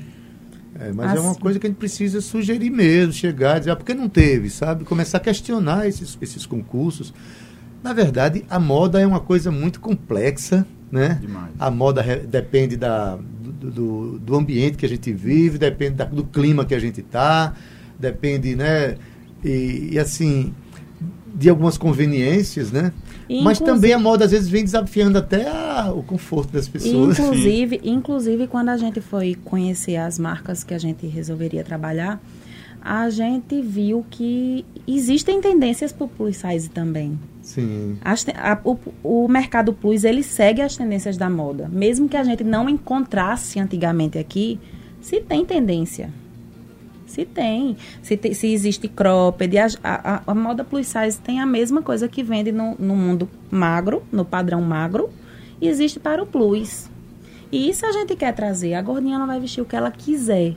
É, 0.79 0.91
mas 0.93 1.13
é 1.15 1.19
uma 1.19 1.31
Assim. 1.31 1.39
coisa 1.41 1.59
que 1.59 1.67
a 1.67 1.69
gente 1.69 1.77
precisa 1.79 2.21
sugerir 2.21 2.69
mesmo, 2.69 3.11
chegar 3.11 3.57
e 3.57 3.59
dizer, 3.59 3.71
ah, 3.71 3.75
por 3.75 3.83
que 3.85 3.93
não 3.93 4.07
teve, 4.07 4.49
sabe? 4.49 4.85
Começar 4.85 5.17
a 5.17 5.21
questionar 5.21 5.87
esses, 5.87 6.17
esses 6.21 6.45
concursos. 6.45 7.13
Na 7.83 7.91
verdade, 7.93 8.45
a 8.49 8.59
moda 8.59 8.99
é 9.01 9.05
uma 9.05 9.19
coisa 9.19 9.51
muito 9.51 9.79
complexa, 9.81 10.65
né? 10.91 11.17
Demais. 11.19 11.51
A 11.59 11.69
moda 11.69 12.01
depende 12.27 12.77
da, 12.77 13.15
do, 13.17 13.71
do, 13.71 14.19
do 14.19 14.35
ambiente 14.37 14.77
que 14.77 14.85
a 14.85 14.89
gente 14.89 15.11
vive, 15.11 15.57
depende 15.57 15.95
da- 15.95 16.05
do 16.05 16.23
clima 16.23 16.63
que 16.65 16.73
a 16.75 16.79
gente 16.79 17.01
está, 17.01 17.53
depende, 17.99 18.55
né? 18.55 18.95
E, 19.43 19.89
e, 19.93 19.99
assim, 19.99 20.53
de 21.35 21.49
algumas 21.49 21.77
conveniências, 21.77 22.71
né? 22.71 22.91
E, 23.27 23.43
Mas 23.43 23.59
inclusive- 23.59 23.65
também 23.65 23.93
a 23.93 23.99
moda 23.99 24.25
às 24.25 24.31
vezes 24.31 24.49
vem 24.49 24.63
desafiando 24.63 25.17
até 25.17 25.47
a- 25.47 25.91
o 25.95 26.01
conforto 26.03 26.51
das 26.53 26.67
pessoas. 26.67 27.17
Inclusive, 27.19 27.81
inclusive, 27.83 28.47
quando 28.47 28.69
a 28.69 28.77
gente 28.77 28.99
foi 29.01 29.35
conhecer 29.45 29.95
as 29.97 30.17
marcas 30.19 30.63
que 30.63 30.73
a 30.73 30.77
gente 30.79 31.05
resolveria 31.07 31.63
trabalhar, 31.63 32.19
a 32.81 33.09
gente 33.09 33.61
viu 33.61 34.05
que 34.09 34.65
existem 34.87 35.39
tendências 35.41 35.91
para 35.91 36.05
o 36.05 36.07
plus 36.07 36.37
size 36.37 36.69
também. 36.69 37.19
Sim. 37.41 37.97
As 38.03 38.25
a- 38.35 38.59
o, 38.63 38.77
o 39.03 39.27
mercado 39.27 39.73
plus 39.73 40.03
ele 40.03 40.23
segue 40.23 40.61
as 40.61 40.77
tendências 40.77 41.17
da 41.17 41.29
moda, 41.29 41.67
mesmo 41.71 42.07
que 42.07 42.15
a 42.17 42.23
gente 42.23 42.43
não 42.43 42.69
encontrasse 42.69 43.59
antigamente 43.59 44.17
aqui, 44.17 44.59
se 45.01 45.19
tem 45.21 45.45
tendência. 45.45 46.09
Se 47.09 47.25
tem. 47.25 47.75
Se, 48.03 48.15
te- 48.15 48.35
se 48.35 48.53
existe 48.53 48.87
cropped, 48.87 49.57
a, 49.57 49.71
a, 49.83 50.21
a 50.27 50.35
moda 50.35 50.63
plus 50.63 50.85
size 50.85 51.19
tem 51.19 51.39
a 51.39 51.45
mesma 51.45 51.81
coisa 51.81 52.07
que 52.07 52.21
vende 52.21 52.51
no, 52.51 52.75
no 52.77 52.95
mundo 52.95 53.27
magro, 53.49 54.03
no 54.11 54.23
padrão 54.23 54.61
magro, 54.61 55.09
e 55.59 55.67
existe 55.67 55.99
para 55.99 56.21
o 56.21 56.27
plus. 56.27 56.87
E 57.51 57.67
isso 57.67 57.83
a 57.83 57.91
gente 57.91 58.15
quer 58.15 58.31
trazer. 58.33 58.75
A 58.75 58.81
gordinha 58.83 59.15
ela 59.15 59.25
vai 59.25 59.39
vestir 59.39 59.59
o 59.59 59.65
que 59.65 59.75
ela 59.75 59.89
quiser. 59.89 60.55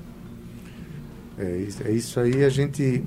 É 1.39 1.57
isso, 1.57 1.83
é 1.87 1.91
isso 1.91 2.21
aí, 2.21 2.45
a 2.45 2.51
gente. 2.51 3.03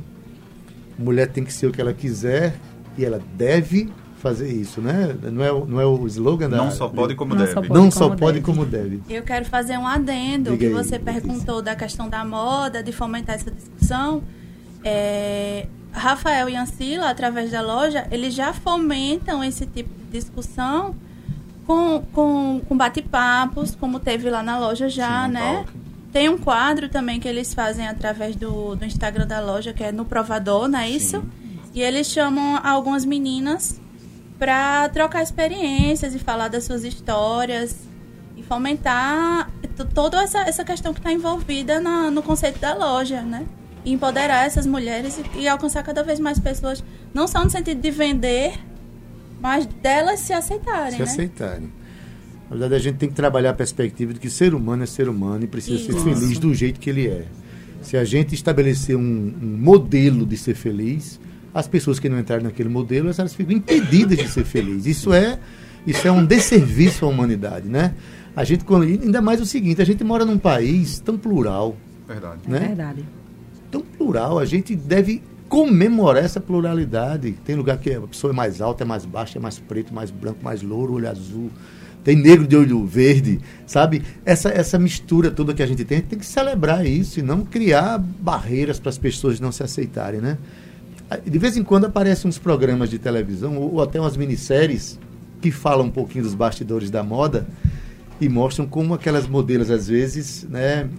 Mulher 0.98 1.28
tem 1.28 1.44
que 1.44 1.54
ser 1.54 1.68
o 1.68 1.72
que 1.72 1.80
ela 1.80 1.94
quiser 1.94 2.56
e 2.98 3.06
ela 3.06 3.22
deve 3.38 3.92
fazer 4.30 4.52
isso, 4.52 4.82
né? 4.82 5.16
Não 5.32 5.44
é, 5.44 5.52
o- 5.52 5.66
não 5.66 5.80
é 5.80 5.86
o 5.86 6.08
slogan 6.08 6.50
da. 6.50 6.58
Não 6.58 6.72
só 6.72 6.88
pode 6.88 7.14
como 7.16 7.36
Não 7.36 7.42
deve. 7.42 7.54
só 7.54 7.62
pode. 7.62 7.74
Não 7.74 7.92
só 7.92 8.06
como 8.08 8.18
pode 8.18 8.40
deve. 8.40 8.46
como 8.46 8.66
deve. 8.66 9.02
Eu 9.10 9.22
quero 9.24 9.46
fazer 9.46 9.78
um 9.78 9.86
adendo 9.88 10.52
Diga 10.52 10.58
que 10.58 10.66
aí, 10.66 10.72
você 10.72 10.98
Letícia. 10.98 11.00
perguntou 11.22 11.62
da 11.62 11.76
questão 11.76 12.10
da 12.10 12.26
moda, 12.26 12.82
de 12.82 12.92
fomentar 12.92 13.36
essa 13.36 13.52
discussão. 13.52 14.24
É, 14.84 15.68
Rafael 15.92 16.50
e 16.50 16.56
Ancila, 16.56 17.10
através 17.10 17.52
da 17.52 17.62
loja, 17.62 18.08
eles 18.12 18.34
já 18.34 18.52
fomentam 18.54 19.44
esse 19.44 19.66
tipo 19.66 19.90
de 20.12 20.20
discussão 20.20 20.96
com, 21.66 22.04
com, 22.12 22.62
com 22.68 22.76
bate-papos, 22.78 23.76
como 23.76 24.00
teve 24.00 24.30
lá 24.30 24.44
na 24.44 24.58
loja 24.60 24.90
já, 24.90 25.26
Sim, 25.28 25.32
né? 25.34 25.56
talk. 25.58 25.72
Tem 26.12 26.30
um 26.30 26.38
quadro 26.38 26.88
também 26.90 27.20
que 27.20 27.28
eles 27.28 27.54
fazem 27.54 27.88
através 27.88 28.36
do, 28.36 28.76
do 28.76 28.86
Instagram 28.86 29.28
da 29.28 29.40
loja, 29.40 29.74
que 29.74 29.84
é 29.84 29.92
no 29.92 30.06
provador, 30.06 30.68
não 30.68 30.80
é 30.80 30.90
isso? 30.90 31.24
E 31.74 31.82
eles 31.82 32.08
chamam 32.08 32.60
algumas 32.64 33.04
meninas 33.04 33.82
para 34.38 34.90
trocar 34.90 35.24
experiências 35.24 36.14
e 36.14 36.20
falar 36.20 36.48
das 36.50 36.64
suas 36.66 36.84
histórias 36.84 37.76
e 38.36 38.44
fomentar 38.44 39.50
toda 39.94 40.22
essa, 40.22 40.40
essa 40.42 40.64
questão 40.64 40.94
que 40.94 41.00
está 41.00 41.12
envolvida 41.12 41.80
na- 41.80 42.12
no 42.12 42.22
conceito 42.22 42.60
da 42.60 42.74
loja, 42.74 43.22
né? 43.22 43.46
E 43.86 43.94
empoderar 43.94 44.46
essas 44.46 44.66
mulheres 44.66 45.18
e, 45.36 45.40
e 45.42 45.48
alcançar 45.48 45.84
cada 45.84 46.04
vez 46.04 46.20
mais 46.20 46.40
pessoas, 46.40 46.84
não 47.14 47.28
só 47.28 47.44
no 47.44 47.50
sentido 47.50 47.80
de 47.82 47.92
vender, 47.92 48.54
mas 49.40 49.66
delas 49.66 50.20
se 50.22 50.34
aceitarem, 50.34 50.94
Se 50.94 50.98
né? 51.00 51.04
aceitarem. 51.04 51.70
Na 52.50 52.52
verdade, 52.58 52.76
a 52.76 52.80
gente 52.80 52.98
tem 52.98 53.10
que 53.10 53.16
trabalhar 53.16 53.52
a 53.52 53.54
perspectiva 53.54 54.14
de 54.14 54.20
que 54.20 54.30
ser 54.30 54.54
humano 54.54 54.84
é 54.84 54.86
ser 54.86 55.08
humano 55.10 55.44
e 55.44 55.48
precisa 55.48 55.78
ser 55.84 55.94
Isso. 55.96 56.04
feliz 56.04 56.38
do 56.40 56.54
jeito 56.54 56.80
que 56.80 56.90
ele 56.90 57.08
é. 57.08 57.26
Se 57.82 57.96
a 57.98 58.04
gente 58.04 58.34
estabelecer 58.36 58.96
um, 58.96 59.02
um 59.42 59.58
modelo 59.60 60.26
de 60.26 60.36
ser 60.38 60.56
feliz, 60.56 61.20
as 61.56 61.68
pessoas 61.68 61.98
que 62.00 62.08
não 62.10 62.20
entrarem 62.20 62.44
naquele 62.44 62.68
modelo, 62.70 63.10
elas 63.18 63.34
ficam 63.34 63.56
impedidas 63.56 64.18
de 64.18 64.28
ser 64.28 64.44
felizes. 64.44 64.86
Isso 64.98 65.14
é, 65.14 65.40
isso 65.88 66.06
é 66.08 66.12
um 66.12 66.24
desserviço 66.26 67.06
à 67.06 67.08
humanidade, 67.08 67.68
né? 67.70 67.94
A 68.36 68.44
gente, 68.44 68.66
quando- 68.66 68.84
ainda 68.84 69.22
mais 69.22 69.40
o 69.40 69.46
seguinte, 69.46 69.82
a 69.82 69.86
gente 69.86 70.04
mora 70.04 70.26
num 70.26 70.38
país 70.38 71.00
tão 71.00 71.18
plural, 71.18 71.78
Verdade. 72.06 72.42
É 72.48 72.50
né? 72.52 72.60
verdade. 72.60 73.06
tão 73.72 73.82
plural, 73.82 74.38
a 74.38 74.46
gente 74.46 74.76
deve 74.76 75.24
comemorar 75.48 76.24
essa 76.26 76.42
pluralidade. 76.42 77.32
Tem 77.46 77.56
lugar 77.56 77.78
que 77.78 77.94
a 77.94 78.02
pessoa 78.02 78.34
é 78.34 78.36
mais 78.36 78.60
alta, 78.60 78.84
é 78.84 78.86
mais 78.86 79.06
baixa, 79.06 79.38
é 79.38 79.42
mais 79.42 79.58
preto, 79.58 79.94
mais 79.94 80.12
branco, 80.12 80.40
mais 80.44 80.62
louro, 80.62 80.94
olho 80.94 81.10
azul. 81.10 81.50
Tem 82.04 82.16
negro 82.16 82.46
de 82.46 82.56
olho 82.56 82.86
verde, 82.86 83.40
sabe? 83.66 84.04
Essa, 84.26 84.50
essa 84.50 84.78
mistura 84.78 85.32
toda 85.32 85.54
que 85.54 85.64
a 85.64 85.66
gente 85.66 85.84
tem, 85.86 86.02
tem 86.02 86.20
que 86.20 86.26
celebrar 86.26 86.86
isso 86.86 87.20
e 87.20 87.24
não 87.24 87.46
criar 87.46 87.98
barreiras 87.98 88.78
para 88.80 88.90
as 88.90 88.98
pessoas 88.98 89.40
não 89.40 89.52
se 89.52 89.64
aceitarem, 89.64 90.20
né? 90.20 90.38
De 91.26 91.38
vez 91.38 91.56
em 91.56 91.64
quando 91.64 91.86
aparecem 91.86 92.28
uns 92.28 92.38
programas 92.38 92.90
de 92.90 92.98
televisão 92.98 93.58
ou, 93.58 93.76
ou 93.76 93.82
até 93.82 94.00
umas 94.00 94.18
minisséries 94.18 95.00
que 95.42 95.52
falam 95.52 95.88
um 95.88 95.92
pouquinho 95.92 96.24
dos 96.24 96.34
bastidores 96.34 96.90
da 96.90 97.04
moda 97.04 97.46
e 98.20 98.28
mostram 98.28 98.66
como 98.66 98.94
aquelas 98.94 99.28
modelos, 99.28 99.70
às 99.70 99.88
vezes, 99.88 100.44
né, 100.50 100.90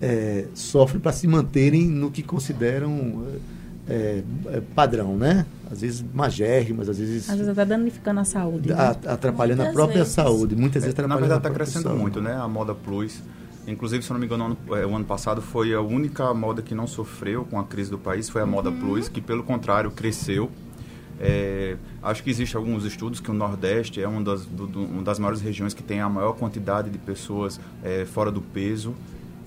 é, 0.00 0.46
sofrem 0.54 1.00
para 1.00 1.12
se 1.12 1.26
manterem 1.26 1.86
no 1.86 2.10
que 2.10 2.22
consideram 2.22 3.24
é, 3.88 4.22
é, 4.46 4.62
padrão, 4.74 5.16
né? 5.16 5.44
Às 5.70 5.80
vezes 5.80 6.04
magérrimas, 6.12 6.88
às 6.88 6.98
vezes. 6.98 7.28
Às 7.28 7.36
vezes 7.36 7.48
até 7.48 7.64
danificando 7.64 8.20
a 8.20 8.24
saúde. 8.24 8.68
Né? 8.68 8.74
atrapalhando 9.06 9.58
Muitas 9.58 9.74
a 9.74 9.76
própria 9.76 9.98
vezes. 9.98 10.12
saúde. 10.12 10.56
Muitas 10.56 10.82
vezes 10.82 10.94
atrapalhando. 10.94 11.20
Na 11.20 11.26
verdade, 11.26 11.46
está 11.46 11.50
crescendo 11.50 11.82
saúde. 11.84 12.00
muito, 12.00 12.20
né? 12.20 12.34
A 12.34 12.48
moda 12.48 12.74
plus. 12.74 13.20
Inclusive, 13.66 14.02
se 14.02 14.12
não 14.12 14.20
me 14.20 14.26
engano, 14.26 14.44
ano, 14.44 14.58
é, 14.70 14.84
o 14.86 14.94
ano 14.94 15.04
passado 15.04 15.40
foi 15.40 15.72
a 15.72 15.80
única 15.80 16.32
moda 16.34 16.60
que 16.60 16.74
não 16.74 16.86
sofreu 16.86 17.44
com 17.44 17.58
a 17.58 17.64
crise 17.64 17.90
do 17.90 17.98
país, 17.98 18.28
foi 18.28 18.42
a 18.42 18.46
moda 18.46 18.70
uhum. 18.70 18.80
plus, 18.80 19.08
que 19.08 19.20
pelo 19.20 19.42
contrário 19.42 19.90
cresceu. 19.90 20.50
É, 21.18 21.76
acho 22.02 22.22
que 22.22 22.30
existe 22.30 22.56
alguns 22.56 22.84
estudos 22.84 23.20
que 23.20 23.30
o 23.30 23.34
Nordeste 23.34 24.02
é 24.02 24.08
uma 24.08 24.20
das, 24.20 24.44
do, 24.44 24.66
do, 24.66 24.82
uma 24.84 25.02
das 25.02 25.18
maiores 25.18 25.40
regiões 25.40 25.72
que 25.72 25.82
tem 25.82 26.00
a 26.00 26.08
maior 26.08 26.32
quantidade 26.32 26.90
de 26.90 26.98
pessoas 26.98 27.60
é, 27.82 28.04
fora 28.04 28.30
do 28.30 28.40
peso. 28.40 28.94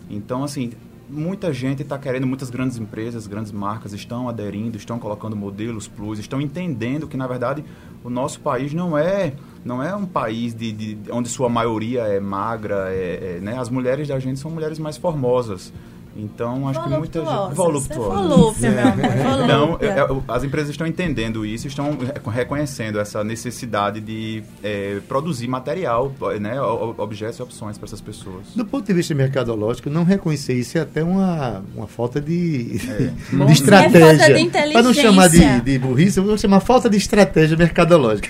Então, 0.09 0.43
assim, 0.43 0.71
muita 1.09 1.53
gente 1.53 1.81
está 1.81 1.97
querendo, 1.97 2.27
muitas 2.27 2.49
grandes 2.49 2.77
empresas, 2.77 3.27
grandes 3.27 3.51
marcas 3.51 3.93
estão 3.93 4.27
aderindo, 4.27 4.77
estão 4.77 4.99
colocando 4.99 5.35
modelos 5.35 5.87
plus, 5.87 6.19
estão 6.19 6.41
entendendo 6.41 7.07
que, 7.07 7.15
na 7.15 7.27
verdade, 7.27 7.63
o 8.03 8.09
nosso 8.09 8.39
país 8.39 8.73
não 8.73 8.97
é 8.97 9.33
não 9.63 9.83
é 9.83 9.93
um 9.95 10.05
país 10.05 10.53
de, 10.53 10.71
de 10.71 11.11
onde 11.11 11.27
sua 11.27 11.49
maioria 11.49 12.03
é 12.03 12.19
magra, 12.19 12.87
é, 12.89 13.37
é, 13.37 13.39
né? 13.41 13.57
As 13.57 13.69
mulheres 13.69 14.07
da 14.07 14.17
gente 14.19 14.39
são 14.39 14.49
mulheres 14.49 14.79
mais 14.79 14.97
formosas. 14.97 15.73
Então, 16.17 16.67
acho 16.67 16.83
que 16.83 16.89
muita 16.89 17.19
gente. 17.19 17.53
Voluptuosa. 17.53 18.27
Volúpia, 18.27 18.71
meu 18.71 18.87
amor. 18.87 19.43
Então, 19.43 19.77
é, 19.79 19.85
é, 19.85 20.07
as 20.27 20.43
empresas 20.43 20.71
estão 20.71 20.87
entendendo 20.87 21.45
isso, 21.45 21.67
estão 21.67 21.97
reconhecendo 22.33 22.99
essa 22.99 23.23
necessidade 23.23 24.01
de 24.01 24.43
é, 24.63 24.99
produzir 25.07 25.47
material, 25.47 26.11
né, 26.39 26.59
objetos 26.61 27.37
e 27.39 27.43
opções 27.43 27.77
para 27.77 27.85
essas 27.85 28.01
pessoas. 28.01 28.47
Do 28.55 28.65
ponto 28.65 28.85
de 28.85 28.93
vista 28.93 29.13
mercadológico, 29.13 29.89
não 29.89 30.03
reconhecer 30.03 30.53
isso 30.53 30.77
é 30.77 30.81
até 30.81 31.03
uma, 31.03 31.63
uma 31.75 31.87
falta 31.87 32.19
de, 32.19 32.79
é. 32.89 33.45
de 33.45 33.53
estratégia. 33.53 34.49
Para 34.71 34.83
não 34.83 34.93
chamar 34.93 35.29
de, 35.29 35.61
de 35.61 35.79
burrice, 35.79 36.17
eu 36.17 36.23
vou 36.23 36.37
chamar 36.37 36.59
falta 36.61 36.89
de 36.89 36.97
estratégia 36.97 37.55
mercadológica. 37.55 38.29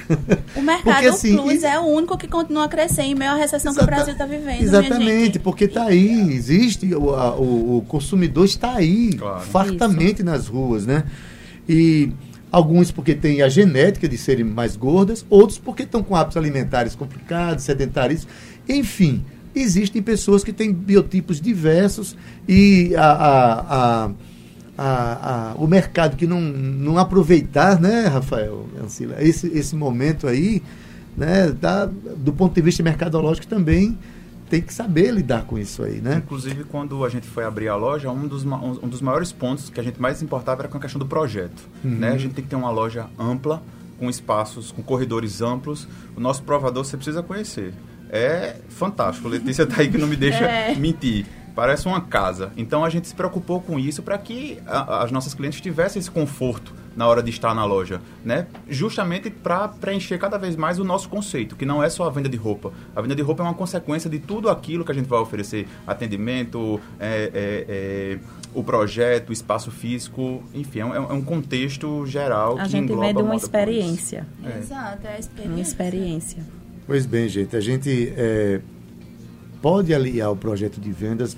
O 0.56 0.62
mercado 0.62 0.94
porque, 0.94 1.08
assim, 1.08 1.38
plus 1.38 1.64
é 1.64 1.80
o 1.80 1.86
único 1.86 2.18
que 2.18 2.28
continua 2.28 2.66
a 2.66 2.68
crescer 2.68 3.04
em 3.04 3.16
meio 3.16 3.32
à 3.32 3.36
recessão 3.36 3.74
que 3.74 3.82
o 3.82 3.86
Brasil 3.86 4.14
está 4.14 4.26
vivendo. 4.26 4.62
Exatamente, 4.62 5.40
porque 5.40 5.66
está 5.66 5.86
aí, 5.86 6.34
existe 6.34 6.94
o, 6.94 7.77
o 7.77 7.77
o 7.78 7.82
consumidor 7.82 8.46
está 8.46 8.76
aí, 8.76 9.14
claro. 9.18 9.42
fartamente 9.42 10.16
Isso. 10.16 10.26
nas 10.26 10.48
ruas, 10.48 10.86
né? 10.86 11.04
E 11.68 12.12
alguns 12.52 12.92
porque 12.92 13.14
têm 13.14 13.42
a 13.42 13.50
genética 13.50 14.08
de 14.08 14.18
serem 14.18 14.46
mais 14.46 14.76
gordas, 14.76 15.26
outros 15.30 15.60
porque 15.60 15.84
estão 15.84 16.04
com 16.04 16.16
hábitos 16.16 16.38
alimentares 16.38 16.96
complicados, 16.96 17.64
sedentários, 17.64 18.28
enfim. 18.68 19.24
Existem 19.56 20.02
pessoas 20.02 20.44
que 20.44 20.54
têm 20.54 20.72
biotipos 20.72 21.42
diversos 21.42 22.16
e 22.48 22.94
a, 22.96 23.12
a, 23.12 24.06
a 24.06 24.12
a, 24.78 25.54
a, 25.54 25.56
o 25.56 25.66
mercado 25.66 26.16
que 26.16 26.28
não, 26.28 26.40
não 26.40 27.00
aproveitar, 27.00 27.82
né, 27.82 28.06
Rafael, 28.06 28.68
Ancila, 28.80 29.16
esse, 29.20 29.48
esse 29.48 29.76
momento 29.76 30.28
aí, 30.28 30.62
né, 31.18 31.52
dá, 31.60 31.86
do 31.88 32.32
ponto 32.32 32.54
de 32.54 32.62
vista 32.62 32.84
mercadológico 32.84 33.48
também 33.48 33.98
tem 34.50 34.62
que 34.62 34.74
saber 34.74 35.12
lidar 35.12 35.44
com 35.44 35.58
isso 35.58 35.84
aí, 35.84 36.00
né? 36.02 36.22
Inclusive, 36.24 36.64
quando 36.64 37.04
a 37.04 37.10
gente 37.10 37.28
foi 37.28 37.44
abrir 37.44 37.68
a 37.68 37.76
loja, 37.76 38.10
um 38.10 38.28
dos, 38.28 38.46
um 38.46 38.88
dos 38.88 39.02
maiores 39.02 39.32
pontos 39.32 39.70
que 39.70 39.80
a 39.80 39.84
gente 39.84 40.02
mais 40.02 40.22
importava 40.22 40.62
era 40.62 40.70
com 40.70 40.78
a 40.78 40.82
questão 40.82 41.00
do 41.00 41.06
projeto. 41.06 41.68
Uhum. 41.84 41.92
Né? 41.92 42.12
A 42.12 42.18
gente 42.18 42.34
tem 42.34 42.44
que 42.44 42.50
ter 42.50 42.56
uma 42.56 42.72
loja 42.72 43.08
ampla, 43.20 43.62
com 44.00 44.10
espaços, 44.10 44.72
com 44.72 44.82
corredores 44.82 45.42
amplos. 45.42 45.88
O 46.16 46.20
nosso 46.20 46.44
provador 46.44 46.86
você 46.86 46.96
precisa 46.96 47.24
conhecer. 47.24 47.74
É 48.10 48.56
fantástico. 48.70 49.28
Letícia 49.28 49.64
está 49.64 49.82
aí 49.82 49.90
que 49.90 49.98
não 49.98 50.08
me 50.08 50.16
deixa 50.16 50.46
é. 50.46 50.76
mentir 50.76 51.26
parece 51.58 51.88
uma 51.88 52.00
casa. 52.00 52.52
Então 52.56 52.86
a 52.86 52.90
gente 52.90 53.08
se 53.08 53.16
preocupou 53.16 53.60
com 53.60 53.80
isso 53.80 54.04
para 54.04 54.16
que 54.20 54.60
a, 54.68 55.02
as 55.02 55.12
nossas 55.12 55.34
clientes 55.34 55.60
tivessem 55.60 56.00
esse 56.00 56.12
conforto 56.12 56.72
na 56.98 57.08
hora 57.08 57.22
de 57.22 57.30
estar 57.30 57.54
na 57.54 57.64
loja, 57.64 58.02
né? 58.26 58.48
Justamente 58.68 59.30
para 59.30 59.68
preencher 59.68 60.18
cada 60.18 60.36
vez 60.38 60.56
mais 60.56 60.80
o 60.80 60.84
nosso 60.84 61.08
conceito, 61.08 61.56
que 61.56 61.64
não 61.64 61.82
é 61.82 61.90
só 61.90 62.06
a 62.06 62.10
venda 62.10 62.28
de 62.28 62.36
roupa. 62.36 62.74
A 62.96 63.02
venda 63.02 63.16
de 63.16 63.22
roupa 63.22 63.44
é 63.44 63.46
uma 63.46 63.54
consequência 63.54 64.10
de 64.10 64.18
tudo 64.18 64.50
aquilo 64.50 64.84
que 64.84 64.92
a 64.92 64.96
gente 64.96 65.08
vai 65.08 65.20
oferecer: 65.20 65.68
atendimento, 65.86 66.82
é, 67.00 67.32
é, 67.34 67.66
é, 67.70 68.20
o 68.52 68.64
projeto, 68.64 69.30
o 69.30 69.34
espaço 69.34 69.70
físico, 69.70 70.44
enfim, 70.56 70.80
é 70.80 70.86
um, 70.86 70.94
é 70.96 71.14
um 71.14 71.22
contexto 71.22 72.04
geral. 72.08 72.58
A 72.58 72.64
que 72.64 72.70
gente 72.70 72.96
vende 72.96 73.22
uma 73.22 73.36
experiência. 73.36 74.26
Exato, 74.60 75.06
é 75.06 75.16
a 75.16 75.20
experiência. 75.20 75.54
Uma 75.54 75.62
experiência. 75.62 76.44
Pois 76.88 77.06
bem, 77.06 77.30
gente, 77.30 77.56
a 77.56 77.60
gente 77.60 78.12
é, 78.18 78.60
pode 79.62 79.94
aliar 79.94 80.32
o 80.32 80.36
projeto 80.36 80.82
de 80.82 80.92
vendas 80.92 81.38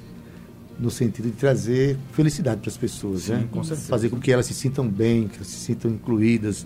no 0.79 0.89
sentido 0.89 1.25
de 1.25 1.35
trazer 1.35 1.97
felicidade 2.13 2.61
para 2.61 2.69
as 2.69 2.77
pessoas, 2.77 3.23
Sim, 3.23 3.33
né? 3.33 3.47
Com 3.51 3.63
certeza. 3.63 3.89
Fazer 3.89 4.09
com 4.09 4.19
que 4.19 4.31
elas 4.31 4.45
se 4.45 4.53
sintam 4.53 4.87
bem, 4.87 5.27
que 5.27 5.35
elas 5.35 5.47
se 5.47 5.57
sintam 5.57 5.91
incluídas 5.91 6.65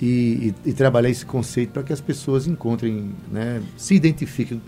e, 0.00 0.54
e, 0.64 0.70
e 0.70 0.72
trabalhar 0.72 1.10
esse 1.10 1.24
conceito 1.24 1.70
para 1.70 1.82
que 1.82 1.92
as 1.92 2.00
pessoas 2.00 2.46
encontrem, 2.46 3.10
né, 3.30 3.62
se 3.76 3.94
identifiquem 3.94 4.60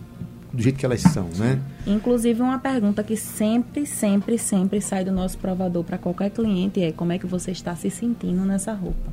do 0.52 0.62
jeito 0.62 0.78
que 0.78 0.86
elas 0.86 1.00
são, 1.00 1.28
né? 1.36 1.60
Inclusive 1.84 2.40
uma 2.40 2.58
pergunta 2.60 3.02
que 3.02 3.16
sempre, 3.16 3.84
sempre, 3.84 4.38
sempre 4.38 4.80
sai 4.80 5.04
do 5.04 5.10
nosso 5.10 5.36
provador 5.38 5.82
para 5.82 5.98
qualquer 5.98 6.30
cliente 6.30 6.80
é 6.80 6.92
como 6.92 7.10
é 7.10 7.18
que 7.18 7.26
você 7.26 7.50
está 7.50 7.74
se 7.74 7.90
sentindo 7.90 8.44
nessa 8.44 8.72
roupa. 8.72 9.12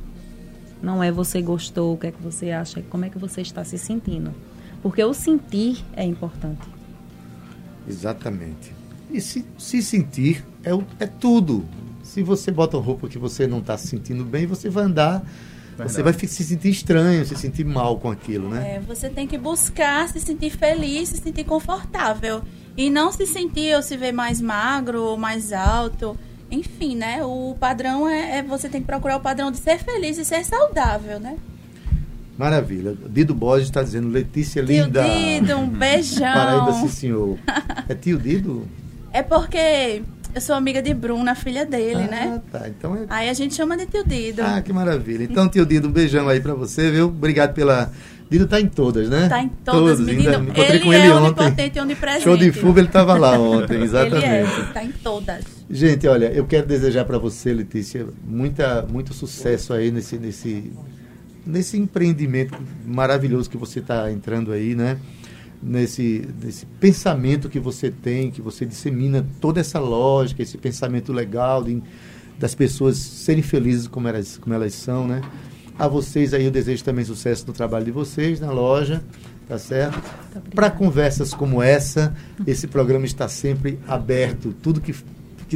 Não 0.80 1.02
é 1.02 1.10
você 1.10 1.42
gostou, 1.42 1.94
o 1.94 1.98
que 1.98 2.08
é 2.08 2.12
que 2.12 2.22
você 2.22 2.50
acha, 2.50 2.78
é 2.78 2.82
como 2.88 3.04
é 3.04 3.08
que 3.08 3.18
você 3.18 3.40
está 3.40 3.64
se 3.64 3.76
sentindo. 3.76 4.32
Porque 4.80 5.02
o 5.02 5.12
sentir 5.12 5.84
é 5.94 6.04
importante. 6.04 6.68
Exatamente. 7.88 8.81
E 9.12 9.20
se, 9.20 9.44
se 9.58 9.82
sentir 9.82 10.44
é, 10.64 10.70
é 11.04 11.06
tudo. 11.06 11.64
Se 12.02 12.22
você 12.22 12.50
bota 12.50 12.76
roupa 12.78 13.08
que 13.08 13.18
você 13.18 13.46
não 13.46 13.58
está 13.58 13.76
se 13.76 13.88
sentindo 13.88 14.24
bem, 14.24 14.46
você 14.46 14.68
vai 14.68 14.84
andar 14.84 15.24
Verdade. 15.76 15.92
Você 15.92 16.02
vai 16.02 16.12
se 16.12 16.44
sentir 16.44 16.68
estranho, 16.68 17.24
se 17.24 17.34
sentir 17.36 17.64
mal 17.64 17.98
com 17.98 18.10
aquilo, 18.10 18.48
né? 18.48 18.76
É, 18.76 18.80
você 18.80 19.08
tem 19.08 19.26
que 19.26 19.38
buscar 19.38 20.08
se 20.08 20.20
sentir 20.20 20.50
feliz, 20.50 21.08
se 21.08 21.16
sentir 21.18 21.44
confortável. 21.44 22.42
E 22.76 22.90
não 22.90 23.10
se 23.12 23.26
sentir 23.26 23.74
ou 23.74 23.82
se 23.82 23.96
ver 23.96 24.12
mais 24.12 24.40
magro 24.40 25.02
ou 25.02 25.16
mais 25.16 25.52
alto. 25.52 26.16
Enfim, 26.50 26.94
né? 26.94 27.24
O 27.24 27.56
padrão 27.58 28.08
é, 28.08 28.38
é 28.38 28.42
você 28.42 28.68
tem 28.68 28.82
que 28.82 28.86
procurar 28.86 29.16
o 29.16 29.20
padrão 29.20 29.50
de 29.50 29.58
ser 29.58 29.78
feliz 29.78 30.18
e 30.18 30.24
ser 30.24 30.44
saudável, 30.44 31.18
né? 31.18 31.36
Maravilha. 32.36 32.94
Dido 33.08 33.34
Borges 33.34 33.68
está 33.68 33.82
dizendo, 33.82 34.08
Letícia 34.08 34.64
tio 34.64 34.84
linda. 34.84 35.02
Dido, 35.02 35.56
um 35.56 35.68
beijão. 35.68 36.32
Paraíba, 36.32 36.72
sim, 36.72 36.88
senhor. 36.88 37.38
É 37.88 37.94
tio 37.94 38.18
Dido? 38.18 38.66
É 39.12 39.22
porque 39.22 40.02
eu 40.34 40.40
sou 40.40 40.54
amiga 40.54 40.80
de 40.80 40.94
Bruna, 40.94 41.34
filha 41.34 41.66
dele, 41.66 42.04
ah, 42.04 42.08
né? 42.08 42.42
tá. 42.50 42.68
Então 42.68 42.96
é... 42.96 43.06
Aí 43.08 43.28
a 43.28 43.34
gente 43.34 43.54
chama 43.54 43.76
de 43.76 43.86
tio 43.86 44.04
Dido. 44.04 44.40
Ah, 44.40 44.62
que 44.62 44.72
maravilha. 44.72 45.24
Então, 45.24 45.48
tio 45.48 45.66
Dido, 45.66 45.88
um 45.88 45.92
beijão 45.92 46.28
aí 46.28 46.40
para 46.40 46.54
você, 46.54 46.90
viu? 46.90 47.06
Obrigado 47.06 47.52
pela... 47.52 47.92
Dido 48.30 48.46
tá 48.46 48.58
em 48.58 48.66
todas, 48.66 49.10
né? 49.10 49.28
Tá 49.28 49.42
em 49.42 49.48
todas, 49.48 49.98
todas. 49.98 50.00
menino. 50.00 50.30
Ainda 50.30 50.42
encontrei 50.42 50.66
ele 50.68 50.80
com 50.80 50.92
ele 50.94 51.06
é 51.06 51.14
ontem. 51.14 51.72
e 51.74 51.80
onipresente. 51.80 52.24
Show 52.24 52.36
de 52.38 52.50
fuga, 52.50 52.80
ele 52.80 52.88
tava 52.88 53.18
lá 53.18 53.38
ontem, 53.38 53.82
exatamente. 53.84 54.24
ele 54.24 54.62
é, 54.62 54.72
tá 54.72 54.82
em 54.82 54.90
todas. 54.90 55.44
Gente, 55.68 56.08
olha, 56.08 56.32
eu 56.32 56.46
quero 56.46 56.66
desejar 56.66 57.04
para 57.04 57.18
você, 57.18 57.52
Letícia, 57.52 58.06
muita, 58.24 58.86
muito 58.90 59.12
sucesso 59.12 59.74
aí 59.74 59.90
nesse, 59.90 60.16
nesse 60.16 60.72
nesse 61.44 61.76
empreendimento 61.76 62.56
maravilhoso 62.86 63.50
que 63.50 63.56
você 63.56 63.80
está 63.80 64.10
entrando 64.10 64.52
aí, 64.52 64.74
né? 64.74 64.98
Nesse, 65.62 66.28
nesse 66.42 66.66
pensamento 66.80 67.48
que 67.48 67.60
você 67.60 67.90
tem, 67.90 68.30
que 68.30 68.42
você 68.42 68.66
dissemina 68.66 69.24
toda 69.40 69.60
essa 69.60 69.78
lógica, 69.78 70.42
esse 70.42 70.58
pensamento 70.58 71.12
legal 71.12 71.62
de, 71.62 71.80
das 72.38 72.54
pessoas 72.54 72.96
serem 72.96 73.42
felizes 73.42 73.86
como 73.86 74.08
elas, 74.08 74.36
como 74.38 74.54
elas 74.54 74.74
são, 74.74 75.06
né? 75.06 75.20
A 75.78 75.86
vocês 75.86 76.34
aí 76.34 76.44
eu 76.44 76.50
desejo 76.50 76.84
também 76.84 77.04
sucesso 77.04 77.46
no 77.46 77.52
trabalho 77.52 77.84
de 77.84 77.90
vocês, 77.90 78.40
na 78.40 78.50
loja, 78.50 79.02
tá 79.48 79.58
certo? 79.58 80.02
Para 80.54 80.70
conversas 80.70 81.32
como 81.32 81.62
essa, 81.62 82.14
esse 82.46 82.66
programa 82.66 83.06
está 83.06 83.28
sempre 83.28 83.78
aberto. 83.86 84.54
Tudo 84.62 84.80
que, 84.80 84.94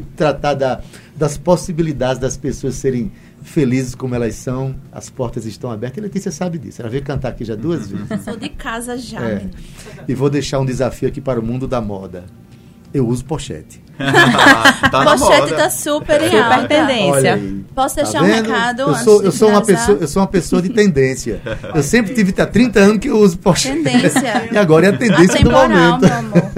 que 0.01 0.09
tratar 0.17 0.55
da, 0.55 0.81
das 1.15 1.37
possibilidades 1.39 2.19
das 2.21 2.37
pessoas 2.37 2.75
serem 2.75 3.11
felizes 3.43 3.95
como 3.95 4.15
elas 4.15 4.35
são, 4.35 4.75
as 4.93 5.09
portas 5.09 5.47
estão 5.47 5.71
abertas. 5.71 5.99
E 5.99 6.01
Letícia 6.01 6.31
sabe 6.33 6.59
disso. 6.59 6.83
Ela 6.83 6.91
veio 6.91 7.03
cantar 7.03 7.29
aqui 7.29 7.45
já 7.45 7.55
duas 7.55 7.89
vezes. 7.91 8.25
Sou 8.25 8.37
de 8.37 8.49
casa 8.49 8.97
já. 8.99 9.21
É. 9.21 9.43
E 10.09 10.15
vou 10.15 10.29
deixar 10.29 10.59
um 10.59 10.65
desafio 10.67 11.09
aqui 11.09 11.21
para 11.21 11.39
o 11.41 11.43
mundo 11.43 11.67
da 11.69 11.81
moda. 11.81 12.25
Eu 12.93 13.07
uso 13.07 13.25
pochete. 13.25 13.85
tá 13.99 15.05
pochete 15.17 15.51
está 15.53 15.71
super 15.71 16.23
em 16.23 16.31
super 16.31 16.69
tendência. 16.69 17.41
Posso 17.75 17.97
Tá 17.97 18.03
deixar 18.03 18.23
um 18.23 18.27
vendo? 18.27 18.47
recado 18.51 18.81
Eu 18.83 18.89
antes 18.91 19.03
sou, 19.05 19.19
de 19.21 19.25
eu, 19.27 19.33
sou 19.33 19.49
uma 19.51 19.63
pessoa, 19.65 19.99
eu 20.01 20.09
sou 20.09 20.23
uma 20.23 20.29
pessoa 20.29 20.63
de 20.63 20.69
tendência. 20.71 21.41
Eu 21.75 21.83
sempre 21.83 22.15
tive 22.15 22.35
há 22.41 22.47
30 22.47 22.81
anos 22.81 22.99
que 22.99 23.09
eu 23.09 23.19
uso 23.19 23.39
pochete. 23.39 23.83
Tendência. 23.83 24.49
E 24.53 24.57
agora 24.59 24.87
é 24.87 24.89
a 24.91 24.97
tendência 24.97 25.43
do 25.43 25.51
momento. 25.51 26.01
meu 26.07 26.15
amor. 26.15 26.53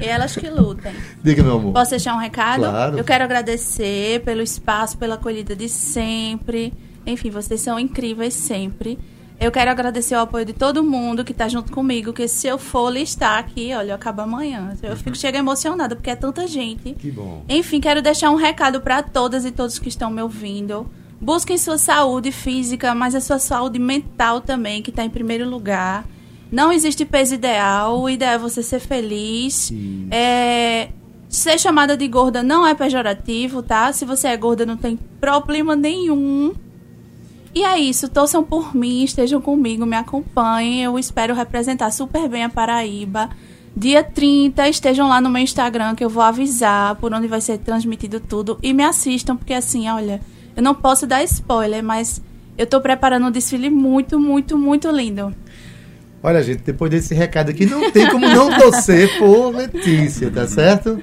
E 0.00 0.04
elas 0.06 0.34
que 0.34 0.48
lutem. 0.48 0.92
Diga, 1.22 1.42
meu 1.42 1.56
amor. 1.56 1.72
Posso 1.72 1.90
deixar 1.90 2.14
um 2.14 2.18
recado? 2.18 2.60
Claro. 2.60 2.98
Eu 2.98 3.04
quero 3.04 3.24
agradecer 3.24 4.22
pelo 4.24 4.40
espaço, 4.40 4.96
pela 4.96 5.16
acolhida 5.16 5.54
de 5.54 5.68
sempre. 5.68 6.72
Enfim, 7.06 7.30
vocês 7.30 7.60
são 7.60 7.78
incríveis 7.78 8.34
sempre. 8.34 8.98
Eu 9.40 9.50
quero 9.50 9.70
agradecer 9.70 10.14
o 10.14 10.20
apoio 10.20 10.44
de 10.44 10.52
todo 10.52 10.84
mundo 10.84 11.24
que 11.24 11.32
está 11.32 11.48
junto 11.48 11.72
comigo, 11.72 12.12
que 12.12 12.28
se 12.28 12.46
eu 12.46 12.58
for 12.58 12.90
listar 12.90 13.38
aqui, 13.38 13.72
olha, 13.74 13.92
eu 13.92 13.94
acabo 13.94 14.20
amanhã. 14.20 14.76
Eu 14.82 14.94
fico, 14.96 15.16
chego 15.16 15.38
emocionada, 15.38 15.96
porque 15.96 16.10
é 16.10 16.16
tanta 16.16 16.46
gente. 16.46 16.92
Que 16.92 17.10
bom. 17.10 17.42
Enfim, 17.48 17.80
quero 17.80 18.02
deixar 18.02 18.30
um 18.30 18.34
recado 18.36 18.82
para 18.82 19.02
todas 19.02 19.46
e 19.46 19.50
todos 19.50 19.78
que 19.78 19.88
estão 19.88 20.10
me 20.10 20.20
ouvindo. 20.20 20.86
Busquem 21.18 21.56
sua 21.56 21.78
saúde 21.78 22.30
física, 22.30 22.94
mas 22.94 23.14
a 23.14 23.20
sua 23.20 23.38
saúde 23.38 23.78
mental 23.78 24.42
também, 24.42 24.82
que 24.82 24.90
está 24.90 25.04
em 25.04 25.10
primeiro 25.10 25.48
lugar. 25.48 26.06
Não 26.50 26.72
existe 26.72 27.04
peso 27.04 27.34
ideal, 27.34 28.00
o 28.00 28.10
ideal 28.10 28.34
é 28.34 28.38
você 28.38 28.62
ser 28.62 28.80
feliz. 28.80 29.72
É, 30.10 30.88
ser 31.28 31.58
chamada 31.58 31.96
de 31.96 32.08
gorda 32.08 32.42
não 32.42 32.66
é 32.66 32.74
pejorativo, 32.74 33.62
tá? 33.62 33.92
Se 33.92 34.04
você 34.04 34.28
é 34.28 34.36
gorda, 34.36 34.66
não 34.66 34.76
tem 34.76 34.98
problema 35.20 35.76
nenhum. 35.76 36.52
E 37.54 37.64
é 37.64 37.78
isso, 37.78 38.08
torçam 38.08 38.44
por 38.44 38.74
mim, 38.76 39.02
estejam 39.02 39.40
comigo, 39.40 39.86
me 39.86 39.96
acompanhem. 39.96 40.82
Eu 40.82 40.98
espero 40.98 41.34
representar 41.34 41.90
super 41.90 42.28
bem 42.28 42.44
a 42.44 42.48
Paraíba. 42.48 43.30
Dia 43.76 44.02
30, 44.02 44.68
estejam 44.68 45.08
lá 45.08 45.20
no 45.20 45.30
meu 45.30 45.42
Instagram 45.42 45.94
que 45.94 46.04
eu 46.04 46.10
vou 46.10 46.22
avisar 46.22 46.96
por 46.96 47.14
onde 47.14 47.28
vai 47.28 47.40
ser 47.40 47.58
transmitido 47.58 48.18
tudo. 48.20 48.58
E 48.62 48.74
me 48.74 48.82
assistam, 48.82 49.36
porque 49.36 49.54
assim, 49.54 49.88
olha, 49.88 50.20
eu 50.56 50.62
não 50.62 50.74
posso 50.74 51.06
dar 51.06 51.22
spoiler, 51.24 51.82
mas 51.82 52.20
eu 52.58 52.66
tô 52.66 52.80
preparando 52.80 53.26
um 53.26 53.30
desfile 53.30 53.70
muito, 53.70 54.18
muito, 54.18 54.58
muito 54.58 54.90
lindo. 54.90 55.34
Olha, 56.22 56.42
gente, 56.42 56.62
depois 56.64 56.90
desse 56.90 57.14
recado 57.14 57.50
aqui, 57.50 57.64
não 57.64 57.90
tem 57.90 58.08
como 58.10 58.28
não 58.28 58.58
torcer 58.58 59.18
por 59.18 59.54
Letícia, 59.54 60.30
tá 60.30 60.46
certo? 60.46 61.00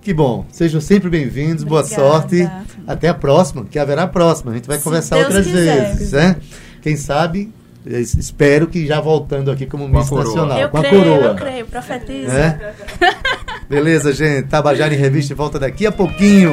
Que 0.00 0.14
bom. 0.14 0.46
Sejam 0.52 0.80
sempre 0.80 1.10
bem-vindos, 1.10 1.64
boa 1.64 1.82
sorte. 1.82 2.48
Até 2.86 3.08
a 3.08 3.14
próxima, 3.14 3.64
que 3.64 3.76
haverá 3.76 4.04
a 4.04 4.06
próxima. 4.06 4.52
A 4.52 4.54
gente 4.54 4.68
vai 4.68 4.78
Se 4.78 4.84
conversar 4.84 5.16
Deus 5.16 5.26
outras 5.26 5.46
quiser. 5.46 5.86
vezes, 5.96 6.12
né? 6.12 6.36
Quem 6.80 6.94
sabe, 6.96 7.52
eu 7.84 8.00
espero 8.00 8.68
que 8.68 8.86
já 8.86 9.00
voltando 9.00 9.50
aqui 9.50 9.66
como 9.66 9.88
Com 9.90 9.96
a 9.96 10.00
Miss. 10.00 10.10
Nacional, 10.12 10.60
eu 10.60 10.68
com 10.68 10.78
a 10.78 10.80
creio, 10.82 11.02
coroa. 11.02 11.24
eu 11.24 11.34
creio, 11.34 11.66
profetiza. 11.66 12.32
É? 12.32 12.74
Beleza, 13.68 14.12
gente. 14.12 14.46
Tabajara 14.46 14.94
em 14.94 14.98
Revista 14.98 15.34
volta 15.34 15.58
daqui 15.58 15.84
a 15.88 15.90
pouquinho. 15.90 16.52